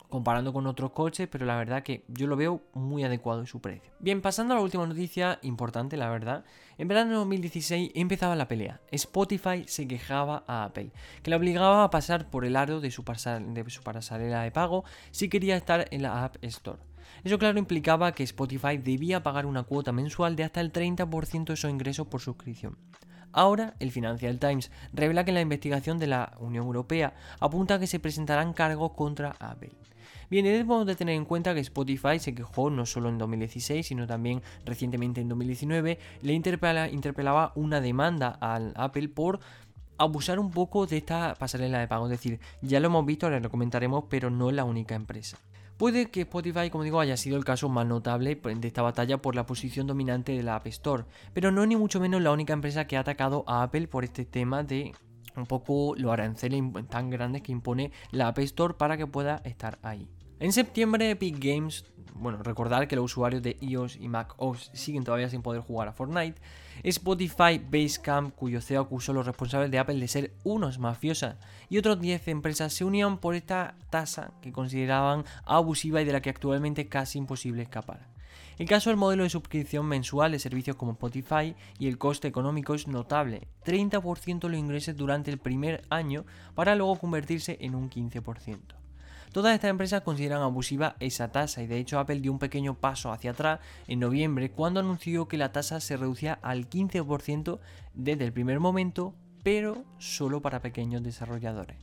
comparando 0.09 0.53
con 0.53 0.67
otros 0.67 0.93
coches, 0.93 1.29
pero 1.31 1.47
la 1.47 1.57
verdad 1.57 1.83
que 1.83 2.05
yo 2.09 2.27
lo 2.27 2.37
veo 2.37 2.63
muy 2.75 3.05
adecuado 3.05 3.41
en 3.41 3.47
su 3.47 3.61
precio. 3.61 3.93
Bien, 3.99 4.23
pasando 4.23 4.55
a 4.55 4.57
la 4.57 4.63
última 4.63 4.87
noticia 4.87 5.39
importante, 5.43 5.97
la 5.97 6.09
verdad. 6.09 6.45
En 6.79 6.89
verano 6.89 7.11
de 7.11 7.17
2016 7.17 7.93
empezaba 7.95 8.37
la 8.37 8.49
pelea. 8.49 8.81
Spotify 8.91 9.65
se 9.67 9.89
quejaba 9.89 10.45
a 10.47 10.65
Apple, 10.65 10.93
que 11.23 11.31
la 11.31 11.37
obligaba 11.37 11.85
a 11.85 11.91
pasar 11.91 12.31
por 12.31 12.45
el 12.45 12.57
aro 12.57 12.81
de 12.81 12.91
su, 12.91 13.03
de 13.03 13.65
su 13.71 13.83
pasarela 13.83 14.43
de 14.43 14.51
pago 14.51 14.85
si 15.11 15.29
quería 15.29 15.57
estar 15.57 15.87
en 15.91 16.03
la 16.03 16.25
App 16.25 16.37
Store. 16.43 16.79
Eso 17.25 17.39
claro 17.39 17.59
implicaba 17.59 18.13
que 18.13 18.23
Spotify 18.23 18.79
debía 18.79 19.23
pagar 19.23 19.47
una 19.47 19.63
cuota 19.65 19.93
mensual 19.93 20.37
de 20.37 20.45
hasta 20.45 20.61
el 20.61 20.73
30% 20.73 21.45
de 21.47 21.57
su 21.57 21.69
ingresos 21.69 22.07
por 22.07 22.21
suscripción. 22.21 22.77
Ahora, 23.37 23.75
el 23.81 23.93
Financial 23.93 24.39
Times 24.39 24.71
revela 24.95 25.27
que 25.27 25.31
la 25.31 25.43
investigación 25.43 25.99
de 25.99 26.07
la 26.07 26.33
Unión 26.41 26.65
Europea 26.65 27.13
apunta 27.39 27.75
a 27.75 27.79
que 27.79 27.87
se 27.87 28.01
presentarán 28.01 28.55
cargos 28.55 28.93
contra 28.93 29.37
Apple. 29.39 29.73
Bien, 30.31 30.47
debemos 30.47 30.87
de 30.87 30.97
tener 30.97 31.15
en 31.15 31.27
cuenta 31.27 31.53
que 31.53 31.61
Spotify 31.61 32.19
se 32.19 32.35
quejó 32.35 32.71
no 32.71 32.87
solo 32.87 33.11
en 33.11 33.19
2016, 33.19 33.87
sino 33.87 34.07
también 34.07 34.41
recientemente 34.65 35.21
en 35.21 35.29
2019, 35.29 35.99
le 36.23 36.33
interpelaba 36.33 37.53
una 37.57 37.83
demanda 37.83 38.31
al 38.41 38.73
Apple 38.75 39.11
por 39.11 39.41
abusar 39.99 40.39
un 40.39 40.51
poco 40.51 40.87
de 40.87 40.97
esta 40.97 41.35
pasarela 41.35 41.79
de 41.79 41.89
pago. 41.89 42.07
Es 42.07 42.13
decir, 42.13 42.41
ya 42.63 42.81
lo 42.81 42.87
hemos 42.87 43.05
visto, 43.05 43.27
ahora 43.27 43.41
lo 43.41 43.51
comentaremos, 43.51 44.05
pero 44.09 44.31
no 44.31 44.49
es 44.49 44.57
la 44.57 44.65
única 44.65 44.95
empresa. 44.95 45.37
Puede 45.77 46.11
que 46.11 46.23
Spotify, 46.23 46.71
como 46.71 46.85
digo, 46.85 47.01
haya 47.01 47.19
sido 47.19 47.37
el 47.37 47.45
caso 47.45 47.69
más 47.69 47.87
notable 47.87 48.35
de 48.35 48.67
esta 48.67 48.81
batalla 48.81 49.21
por 49.21 49.35
la 49.35 49.45
posición 49.45 49.87
dominante 49.87 50.33
de 50.33 50.43
la 50.43 50.57
App 50.57 50.67
Store, 50.69 51.05
pero 51.35 51.53
no 51.53 51.63
es 51.63 51.69
ni 51.69 51.77
mucho 51.77 52.01
menos 52.01 52.23
la 52.23 52.33
única 52.33 52.55
empresa 52.55 52.87
que 52.87 52.97
ha 52.97 53.01
atacado 53.01 53.45
a 53.47 53.63
Apple 53.63 53.87
por 53.87 54.03
este 54.03 54.25
tema 54.25 54.63
de 54.63 54.93
un 55.37 55.45
poco 55.45 55.95
los 55.97 56.11
aranceles 56.11 56.63
tan 56.89 57.11
grandes 57.11 57.43
que 57.43 57.53
impone 57.53 57.93
la 58.11 58.29
App 58.29 58.39
Store 58.39 58.73
para 58.73 58.97
que 58.97 59.07
pueda 59.07 59.43
estar 59.45 59.79
ahí. 59.83 60.09
En 60.39 60.53
septiembre 60.53 61.11
Epic 61.11 61.37
Games 61.39 61.85
bueno, 62.19 62.43
recordar 62.43 62.89
que 62.89 62.97
los 62.97 63.07
usuarios 63.07 63.43
de 63.43 63.57
iOS 63.61 63.97
y 63.97 64.09
Mac 64.09 64.35
OS 64.39 64.71
siguen 64.73 65.05
todavía 65.05 65.29
sin 65.29 65.43
poder 65.43 65.63
jugar 65.63 65.89
a 65.89 65.93
Fortnite, 65.93 66.41
Spotify 66.83 67.59
Basecamp, 67.59 68.35
cuyo 68.35 68.61
CEO 68.61 68.83
acusó 68.83 69.13
a 69.13 69.15
los 69.17 69.27
responsables 69.27 69.71
de 69.71 69.79
Apple 69.79 69.99
de 69.99 70.09
ser 70.09 70.33
unos 70.45 70.79
mafiosos, 70.79 71.35
y 71.69 71.79
otros 71.79 72.01
10 72.01 72.29
empresas 72.29 72.73
se 72.73 72.85
unieron 72.85 73.19
por 73.19 73.35
esta 73.35 73.77
tasa 73.91 74.33
que 74.41 74.53
consideraban 74.53 75.25
abusiva 75.45 76.01
y 76.01 76.05
de 76.05 76.13
la 76.13 76.23
que 76.23 76.31
actualmente 76.31 76.89
casi 76.89 77.19
imposible 77.19 77.63
escapar. 77.63 78.09
El 78.59 78.67
caso 78.67 78.89
del 78.89 78.97
modelo 78.97 79.23
de 79.23 79.31
suscripción 79.31 79.87
mensual 79.87 80.33
de 80.33 80.39
servicios 80.39 80.77
como 80.77 80.93
Spotify 80.93 81.55
y 81.79 81.89
el 81.89 81.99
coste 81.99 82.29
económico 82.29 82.75
es 82.75 82.89
notable, 82.89 83.49
30% 83.65 84.41
de 84.41 84.49
los 84.49 84.59
ingresos 84.59 84.97
durante 84.97 85.31
el 85.31 85.39
primer 85.39 85.83
año 85.91 86.25
para 86.55 86.75
luego 86.75 86.99
convertirse 86.99 87.59
en 87.61 87.75
un 87.75 87.91
15%. 87.91 88.86
Todas 89.37 89.55
estas 89.55 89.69
empresas 89.69 90.01
consideran 90.01 90.41
abusiva 90.41 90.97
esa 90.99 91.31
tasa 91.31 91.63
y 91.63 91.67
de 91.67 91.77
hecho 91.77 91.99
Apple 91.99 92.21
dio 92.21 92.33
un 92.33 92.39
pequeño 92.39 92.73
paso 92.73 93.13
hacia 93.13 93.33
atrás 93.33 93.61
en 93.87 94.01
noviembre 94.01 94.51
cuando 94.51 94.81
anunció 94.81 95.29
que 95.29 95.37
la 95.37 95.53
tasa 95.53 95.79
se 95.79 95.99
reducía 95.99 96.39
al 96.41 96.71
15% 96.71 97.59
desde 97.93 98.25
el 98.25 98.33
primer 98.33 98.61
momento, 98.61 99.15
pero 99.43 99.85
solo 99.99 100.41
para 100.41 100.63
pequeños 100.63 101.03
desarrolladores. 101.03 101.77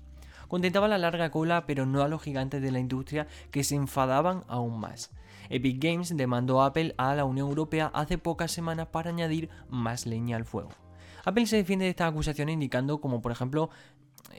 Contentaba 0.47 0.87
la 0.87 0.97
larga 0.97 1.29
cola, 1.29 1.67
pero 1.67 1.85
no 1.85 2.01
a 2.01 2.07
los 2.07 2.23
gigantes 2.23 2.59
de 2.59 2.71
la 2.71 2.79
industria 2.79 3.27
que 3.51 3.63
se 3.63 3.75
enfadaban 3.75 4.45
aún 4.47 4.79
más. 4.79 5.11
Epic 5.51 5.77
Games 5.79 6.17
demandó 6.17 6.63
a 6.63 6.65
Apple 6.65 6.95
a 6.97 7.13
la 7.13 7.25
Unión 7.25 7.49
Europea 7.49 7.91
hace 7.93 8.17
pocas 8.17 8.51
semanas 8.51 8.87
para 8.87 9.11
añadir 9.11 9.51
más 9.69 10.07
leña 10.07 10.37
al 10.37 10.45
fuego. 10.45 10.71
Apple 11.25 11.45
se 11.45 11.55
defiende 11.55 11.85
de 11.85 11.91
estas 11.91 12.09
acusaciones 12.11 12.53
indicando 12.53 12.99
como 12.99 13.21
por 13.21 13.31
ejemplo 13.31 13.69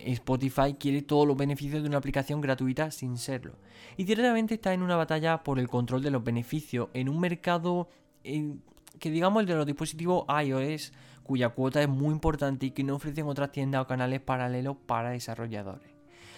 Spotify 0.05 0.75
quiere 0.79 1.03
todos 1.03 1.27
los 1.27 1.37
beneficios 1.37 1.83
de 1.83 1.89
una 1.89 1.99
aplicación 1.99 2.41
gratuita 2.41 2.91
sin 2.91 3.17
serlo. 3.17 3.57
Y 3.97 4.05
directamente 4.05 4.55
está 4.55 4.73
en 4.73 4.83
una 4.83 4.97
batalla 4.97 5.43
por 5.43 5.59
el 5.59 5.69
control 5.69 6.03
de 6.03 6.11
los 6.11 6.25
beneficios 6.25 6.89
en 6.95 7.09
un 7.09 7.21
mercado 7.21 7.89
que 8.23 9.11
digamos 9.11 9.41
el 9.41 9.47
de 9.47 9.55
los 9.55 9.67
dispositivos 9.67 10.25
iOS, 10.29 10.93
cuya 11.23 11.51
cuota 11.51 11.83
es 11.83 11.89
muy 11.89 12.13
importante 12.13 12.67
y 12.67 12.71
que 12.71 12.85
no 12.85 12.97
ofrecen 12.97 13.27
otras 13.27 13.53
tiendas 13.53 13.83
o 13.83 13.87
canales 13.87 14.21
paralelos 14.21 14.77
para 14.87 15.11
desarrolladores. 15.11 15.91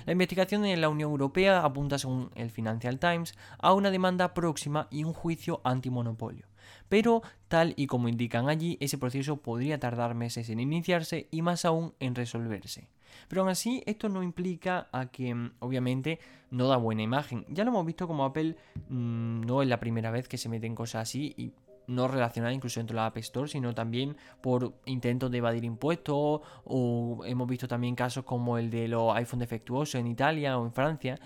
La 0.05 0.13
investigación 0.13 0.65
en 0.65 0.81
la 0.81 0.89
Unión 0.89 1.11
Europea 1.11 1.65
apunta, 1.65 1.99
según 1.99 2.31
el 2.37 2.51
Financial 2.51 2.99
Times, 2.99 3.35
a 3.59 3.73
una 3.73 3.91
demanda 3.91 4.35
próxima 4.35 4.87
y 4.91 5.03
un 5.03 5.13
juicio 5.13 5.61
antimonopolio. 5.65 6.47
Pero, 6.89 7.23
tal 7.49 7.75
y 7.77 7.89
como 7.89 8.09
indican 8.09 8.49
allí, 8.49 8.79
ese 8.81 8.99
proceso 8.99 9.39
podría 9.39 9.81
tardar 9.81 10.15
meses 10.15 10.49
en 10.49 10.61
iniciarse 10.61 11.29
y 11.33 11.43
más 11.43 11.65
aún 11.65 11.95
en 11.99 12.15
resolverse. 12.15 12.89
Pero 13.29 13.43
aún 13.43 13.51
así, 13.51 13.83
esto 13.87 14.09
no 14.09 14.23
implica 14.23 14.89
a 14.93 15.07
que, 15.07 15.35
mm, 15.35 15.53
obviamente, 15.61 16.19
no 16.51 16.69
da 16.69 16.77
buena 16.77 17.03
imagen. 17.03 17.45
Ya 17.49 17.65
lo 17.65 17.71
hemos 17.71 17.87
visto 17.87 18.07
como 18.07 18.25
Apple 18.25 18.57
mm, 18.89 19.41
no 19.43 19.63
es 19.63 19.69
la 19.69 19.81
primera 19.81 20.11
vez 20.11 20.29
que 20.29 20.39
se 20.39 20.49
meten 20.49 20.75
cosas 20.75 21.03
así 21.03 21.35
y 21.37 21.53
no 21.87 22.09
relacionadas 22.09 22.55
incluso 22.55 22.81
dentro 22.81 22.95
de 22.95 23.01
la 23.01 23.07
App 23.07 23.17
Store, 23.19 23.49
sino 23.49 23.75
también 23.75 24.17
por 24.41 24.75
intentos 24.87 25.31
de 25.31 25.39
evadir 25.39 25.65
impuestos 25.65 26.41
o 26.65 27.23
hemos 27.25 27.49
visto 27.49 27.69
también 27.69 27.95
casos 27.95 28.25
como 28.25 28.59
el 28.59 28.71
de 28.71 28.89
los 28.89 29.15
iPhone 29.15 29.39
defectuosos 29.39 29.97
en 29.97 30.07
Italia 30.07 30.59
o 30.59 30.65
en 30.65 30.73
Francia. 30.73 31.19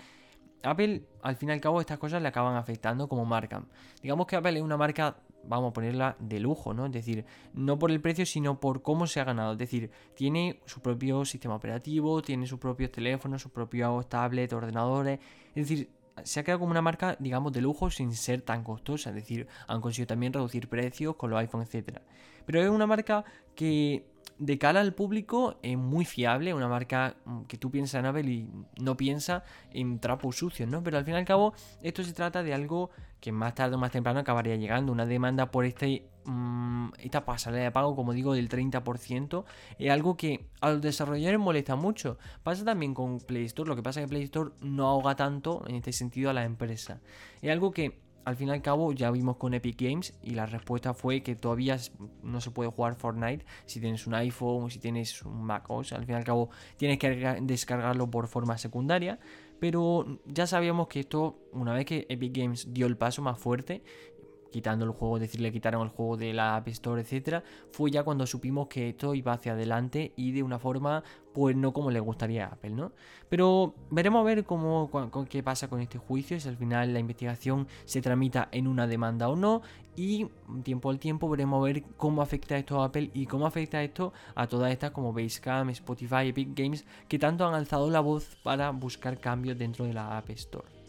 Apple, 0.63 1.03
al 1.23 1.35
fin 1.35 1.49
y 1.49 1.51
al 1.53 1.61
cabo, 1.61 1.81
estas 1.81 1.97
cosas 1.97 2.21
le 2.21 2.27
acaban 2.27 2.55
afectando 2.55 3.07
como 3.07 3.25
marca. 3.25 3.63
Digamos 4.01 4.27
que 4.27 4.35
Apple 4.35 4.57
es 4.57 4.61
una 4.61 4.77
marca 4.77 5.17
vamos 5.43 5.71
a 5.71 5.73
ponerla 5.73 6.15
de 6.19 6.39
lujo, 6.39 6.73
¿no? 6.73 6.85
Es 6.85 6.91
decir, 6.91 7.25
no 7.53 7.79
por 7.79 7.91
el 7.91 8.01
precio, 8.01 8.25
sino 8.25 8.59
por 8.59 8.81
cómo 8.81 9.07
se 9.07 9.19
ha 9.19 9.23
ganado. 9.23 9.53
Es 9.53 9.57
decir, 9.57 9.91
tiene 10.15 10.59
su 10.65 10.81
propio 10.81 11.25
sistema 11.25 11.55
operativo, 11.55 12.21
tiene 12.21 12.47
sus 12.47 12.59
propios 12.59 12.91
teléfonos, 12.91 13.41
sus 13.41 13.51
propios 13.51 14.07
tablets, 14.09 14.53
ordenadores. 14.53 15.19
Es 15.55 15.69
decir, 15.69 15.89
se 16.23 16.39
ha 16.39 16.43
quedado 16.43 16.59
como 16.59 16.71
una 16.71 16.81
marca, 16.81 17.15
digamos, 17.19 17.53
de 17.53 17.61
lujo 17.61 17.89
sin 17.89 18.13
ser 18.13 18.41
tan 18.41 18.63
costosa. 18.63 19.09
Es 19.09 19.15
decir, 19.15 19.47
han 19.67 19.81
conseguido 19.81 20.07
también 20.07 20.33
reducir 20.33 20.67
precios 20.67 21.15
con 21.15 21.29
los 21.29 21.39
iPhones, 21.39 21.73
etc. 21.73 21.99
Pero 22.45 22.61
es 22.61 22.69
una 22.69 22.87
marca 22.87 23.23
que 23.55 24.10
de 24.41 24.57
cara 24.57 24.81
al 24.81 24.95
público 24.95 25.59
es 25.61 25.77
muy 25.77 26.03
fiable, 26.03 26.51
una 26.55 26.67
marca 26.67 27.15
mm, 27.25 27.43
que 27.43 27.59
tú 27.59 27.69
piensas 27.69 27.99
en 27.99 28.07
Apple 28.07 28.23
y 28.23 28.49
no 28.81 28.97
piensa 28.97 29.43
en 29.71 29.99
trapos 29.99 30.35
sucios, 30.37 30.67
¿no? 30.67 30.81
Pero 30.81 30.97
al 30.97 31.05
fin 31.05 31.13
y 31.13 31.17
al 31.17 31.25
cabo, 31.25 31.53
esto 31.83 32.03
se 32.03 32.11
trata 32.11 32.41
de 32.41 32.51
algo 32.51 32.89
que 33.19 33.31
más 33.31 33.53
tarde 33.53 33.75
o 33.75 33.77
más 33.77 33.91
temprano 33.91 34.19
acabaría 34.19 34.55
llegando, 34.55 34.91
una 34.91 35.05
demanda 35.05 35.51
por 35.51 35.63
este 35.65 36.07
mm, 36.25 36.89
esta 36.97 37.23
pasarela 37.23 37.65
de 37.65 37.71
pago, 37.71 37.95
como 37.95 38.13
digo, 38.13 38.33
del 38.33 38.49
30%, 38.49 39.43
es 39.77 39.91
algo 39.91 40.17
que 40.17 40.47
a 40.59 40.71
los 40.71 40.81
desarrolladores 40.81 41.39
molesta 41.39 41.75
mucho. 41.75 42.17
Pasa 42.41 42.65
también 42.65 42.95
con 42.95 43.19
Play 43.19 43.45
Store, 43.45 43.69
lo 43.69 43.75
que 43.75 43.83
pasa 43.83 43.99
es 43.99 44.07
que 44.07 44.09
Play 44.09 44.23
Store 44.23 44.49
no 44.61 44.87
ahoga 44.87 45.15
tanto 45.15 45.63
en 45.67 45.75
este 45.75 45.93
sentido 45.93 46.31
a 46.31 46.33
la 46.33 46.45
empresa. 46.45 46.99
Es 47.43 47.51
algo 47.51 47.69
que 47.71 48.01
al 48.25 48.35
fin 48.35 48.49
y 48.49 48.51
al 48.51 48.61
cabo 48.61 48.91
ya 48.93 49.11
vimos 49.11 49.37
con 49.37 49.53
Epic 49.53 49.81
Games 49.81 50.13
y 50.21 50.31
la 50.31 50.45
respuesta 50.45 50.93
fue 50.93 51.23
que 51.23 51.35
todavía 51.35 51.77
no 52.23 52.41
se 52.41 52.51
puede 52.51 52.69
jugar 52.69 52.95
Fortnite 52.95 53.45
si 53.65 53.79
tienes 53.79 54.07
un 54.07 54.13
iPhone 54.13 54.65
o 54.65 54.69
si 54.69 54.79
tienes 54.79 55.23
un 55.23 55.43
Mac 55.43 55.69
OS. 55.69 55.93
Al 55.93 56.05
fin 56.05 56.15
y 56.15 56.17
al 56.17 56.23
cabo 56.23 56.49
tienes 56.77 56.99
que 56.99 57.39
descargarlo 57.41 58.09
por 58.09 58.27
forma 58.27 58.57
secundaria. 58.57 59.19
Pero 59.59 60.19
ya 60.25 60.47
sabíamos 60.47 60.87
que 60.87 61.01
esto, 61.01 61.37
una 61.51 61.73
vez 61.73 61.85
que 61.85 62.07
Epic 62.09 62.35
Games 62.35 62.73
dio 62.73 62.87
el 62.87 62.97
paso 62.97 63.21
más 63.21 63.37
fuerte, 63.37 63.83
quitando 64.51 64.85
el 64.85 64.91
juego, 64.91 65.17
es 65.17 65.21
decir, 65.21 65.41
le 65.41 65.51
quitaron 65.51 65.81
el 65.83 65.89
juego 65.89 66.17
de 66.17 66.33
la 66.33 66.57
App 66.57 66.67
Store, 66.67 67.01
etcétera, 67.01 67.43
fue 67.71 67.89
ya 67.89 68.03
cuando 68.03 68.27
supimos 68.27 68.67
que 68.67 68.89
esto 68.89 69.15
iba 69.15 69.33
hacia 69.33 69.53
adelante 69.53 70.13
y 70.15 70.31
de 70.31 70.43
una 70.43 70.59
forma, 70.59 71.03
pues 71.33 71.55
no 71.55 71.73
como 71.73 71.89
le 71.89 71.99
gustaría 71.99 72.45
a 72.45 72.49
Apple, 72.49 72.71
¿no? 72.71 72.91
Pero 73.29 73.73
veremos 73.89 74.21
a 74.21 74.23
ver 74.23 74.43
cómo, 74.43 74.89
qué 75.29 75.41
pasa 75.41 75.69
con 75.69 75.81
este 75.81 75.97
juicio, 75.97 76.39
si 76.39 76.49
al 76.49 76.57
final 76.57 76.93
la 76.93 76.99
investigación 76.99 77.67
se 77.85 78.01
tramita 78.01 78.49
en 78.51 78.67
una 78.67 78.87
demanda 78.87 79.29
o 79.29 79.35
no, 79.35 79.61
y 79.95 80.27
tiempo 80.63 80.89
al 80.89 80.99
tiempo 80.99 81.29
veremos 81.29 81.61
a 81.61 81.65
ver 81.65 81.83
cómo 81.97 82.21
afecta 82.21 82.57
esto 82.57 82.81
a 82.81 82.85
Apple 82.85 83.11
y 83.13 83.25
cómo 83.25 83.45
afecta 83.45 83.83
esto 83.83 84.13
a 84.35 84.47
todas 84.47 84.71
estas 84.71 84.91
como 84.91 85.13
Basecamp, 85.13 85.69
Spotify, 85.71 86.27
Epic 86.27 86.49
Games, 86.53 86.85
que 87.07 87.19
tanto 87.19 87.45
han 87.45 87.53
alzado 87.53 87.89
la 87.89 87.99
voz 87.99 88.37
para 88.43 88.71
buscar 88.71 89.19
cambios 89.19 89.57
dentro 89.57 89.85
de 89.85 89.93
la 89.93 90.17
App 90.17 90.29
Store. 90.31 90.80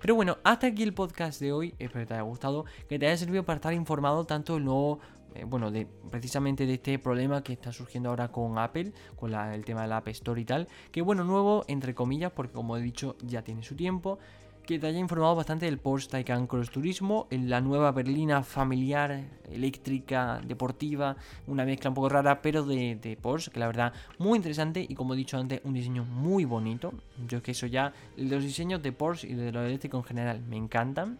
Pero 0.00 0.14
bueno, 0.14 0.38
hasta 0.44 0.68
aquí 0.68 0.82
el 0.82 0.94
podcast 0.94 1.40
de 1.40 1.52
hoy. 1.52 1.74
Espero 1.78 2.00
que 2.00 2.06
te 2.06 2.14
haya 2.14 2.22
gustado, 2.22 2.64
que 2.88 2.98
te 2.98 3.06
haya 3.06 3.16
servido 3.16 3.44
para 3.44 3.56
estar 3.56 3.74
informado 3.74 4.24
tanto 4.24 4.58
nuevo 4.58 5.00
eh, 5.34 5.44
bueno, 5.44 5.70
precisamente 6.10 6.66
de 6.66 6.74
este 6.74 6.98
problema 6.98 7.42
que 7.42 7.52
está 7.52 7.72
surgiendo 7.72 8.08
ahora 8.08 8.28
con 8.28 8.58
Apple, 8.58 8.92
con 9.14 9.32
el 9.32 9.64
tema 9.64 9.82
de 9.82 9.88
la 9.88 9.98
App 9.98 10.08
Store 10.08 10.40
y 10.40 10.44
tal, 10.44 10.66
que 10.90 11.02
bueno, 11.02 11.22
nuevo 11.22 11.64
entre 11.68 11.94
comillas, 11.94 12.32
porque 12.32 12.52
como 12.52 12.76
he 12.76 12.82
dicho 12.82 13.16
ya 13.22 13.42
tiene 13.42 13.62
su 13.62 13.76
tiempo, 13.76 14.18
que 14.66 14.78
te 14.78 14.86
haya 14.86 14.98
informado 14.98 15.34
bastante 15.34 15.66
del 15.66 15.78
Porsche 15.78 16.08
Taycan 16.08 16.46
Cross 16.46 16.70
Turismo, 16.70 17.26
la 17.30 17.60
nueva 17.60 17.92
berlina 17.92 18.42
familiar, 18.42 19.24
eléctrica, 19.50 20.40
deportiva, 20.46 21.16
una 21.46 21.64
mezcla 21.64 21.90
un 21.90 21.94
poco 21.94 22.08
rara, 22.08 22.40
pero 22.42 22.64
de, 22.64 22.96
de, 22.96 23.16
Porsche, 23.16 23.50
que 23.50 23.60
la 23.60 23.66
verdad 23.66 23.92
muy 24.18 24.36
interesante 24.36 24.84
y 24.88 24.94
como 24.94 25.14
he 25.14 25.16
dicho 25.16 25.36
antes, 25.38 25.60
un 25.64 25.74
diseño 25.74 26.04
muy 26.04 26.44
bonito. 26.44 26.92
Yo 27.26 27.38
es 27.38 27.42
que 27.42 27.50
eso 27.52 27.66
ya, 27.66 27.92
los 28.16 28.42
diseños 28.42 28.82
de 28.82 28.92
Porsche 28.92 29.28
y 29.28 29.34
de 29.34 29.52
los 29.52 29.66
eléctricos 29.66 30.00
en 30.00 30.08
general 30.08 30.40
me 30.48 30.56
encantan. 30.56 31.18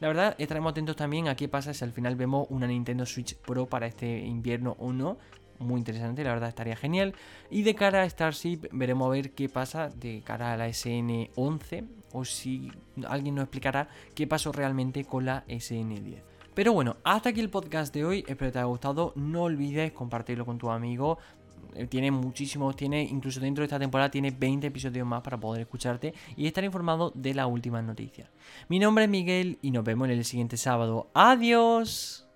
La 0.00 0.08
verdad, 0.08 0.34
estaremos 0.38 0.72
atentos 0.72 0.96
también 0.96 1.28
a 1.28 1.36
qué 1.36 1.48
pasa 1.48 1.72
si 1.72 1.84
al 1.84 1.92
final 1.92 2.16
vemos 2.16 2.46
una 2.50 2.66
Nintendo 2.66 3.06
Switch 3.06 3.36
Pro 3.36 3.66
para 3.66 3.86
este 3.86 4.18
invierno 4.18 4.76
o 4.78 4.92
no 4.92 5.16
muy 5.62 5.78
interesante, 5.78 6.24
la 6.24 6.32
verdad 6.32 6.48
estaría 6.48 6.76
genial. 6.76 7.14
Y 7.50 7.62
de 7.62 7.74
cara 7.74 8.02
a 8.02 8.10
Starship 8.10 8.68
veremos 8.72 9.06
a 9.06 9.10
ver 9.10 9.30
qué 9.32 9.48
pasa 9.48 9.88
de 9.88 10.22
cara 10.24 10.52
a 10.52 10.56
la 10.56 10.68
SN11 10.68 12.01
o 12.12 12.24
si 12.24 12.70
alguien 13.06 13.34
nos 13.34 13.44
explicará 13.44 13.88
qué 14.14 14.26
pasó 14.26 14.52
realmente 14.52 15.04
con 15.04 15.24
la 15.24 15.44
SN10. 15.46 16.22
Pero 16.54 16.72
bueno, 16.72 16.96
hasta 17.02 17.30
aquí 17.30 17.40
el 17.40 17.48
podcast 17.48 17.94
de 17.94 18.04
hoy, 18.04 18.18
espero 18.20 18.48
que 18.48 18.52
te 18.52 18.58
haya 18.58 18.66
gustado, 18.66 19.12
no 19.16 19.44
olvides 19.44 19.92
compartirlo 19.92 20.44
con 20.44 20.58
tu 20.58 20.70
amigo, 20.70 21.18
eh, 21.74 21.86
tiene 21.86 22.10
muchísimos, 22.10 22.76
tiene 22.76 23.02
incluso 23.02 23.40
dentro 23.40 23.62
de 23.62 23.66
esta 23.66 23.78
temporada 23.78 24.10
tiene 24.10 24.30
20 24.30 24.66
episodios 24.66 25.06
más 25.06 25.22
para 25.22 25.38
poder 25.38 25.62
escucharte 25.62 26.12
y 26.36 26.46
estar 26.46 26.62
informado 26.64 27.10
de 27.14 27.34
las 27.34 27.46
últimas 27.46 27.84
noticias. 27.84 28.28
Mi 28.68 28.78
nombre 28.78 29.04
es 29.04 29.10
Miguel 29.10 29.58
y 29.62 29.70
nos 29.70 29.84
vemos 29.84 30.08
en 30.08 30.18
el 30.18 30.24
siguiente 30.24 30.56
sábado. 30.56 31.10
Adiós. 31.14 32.31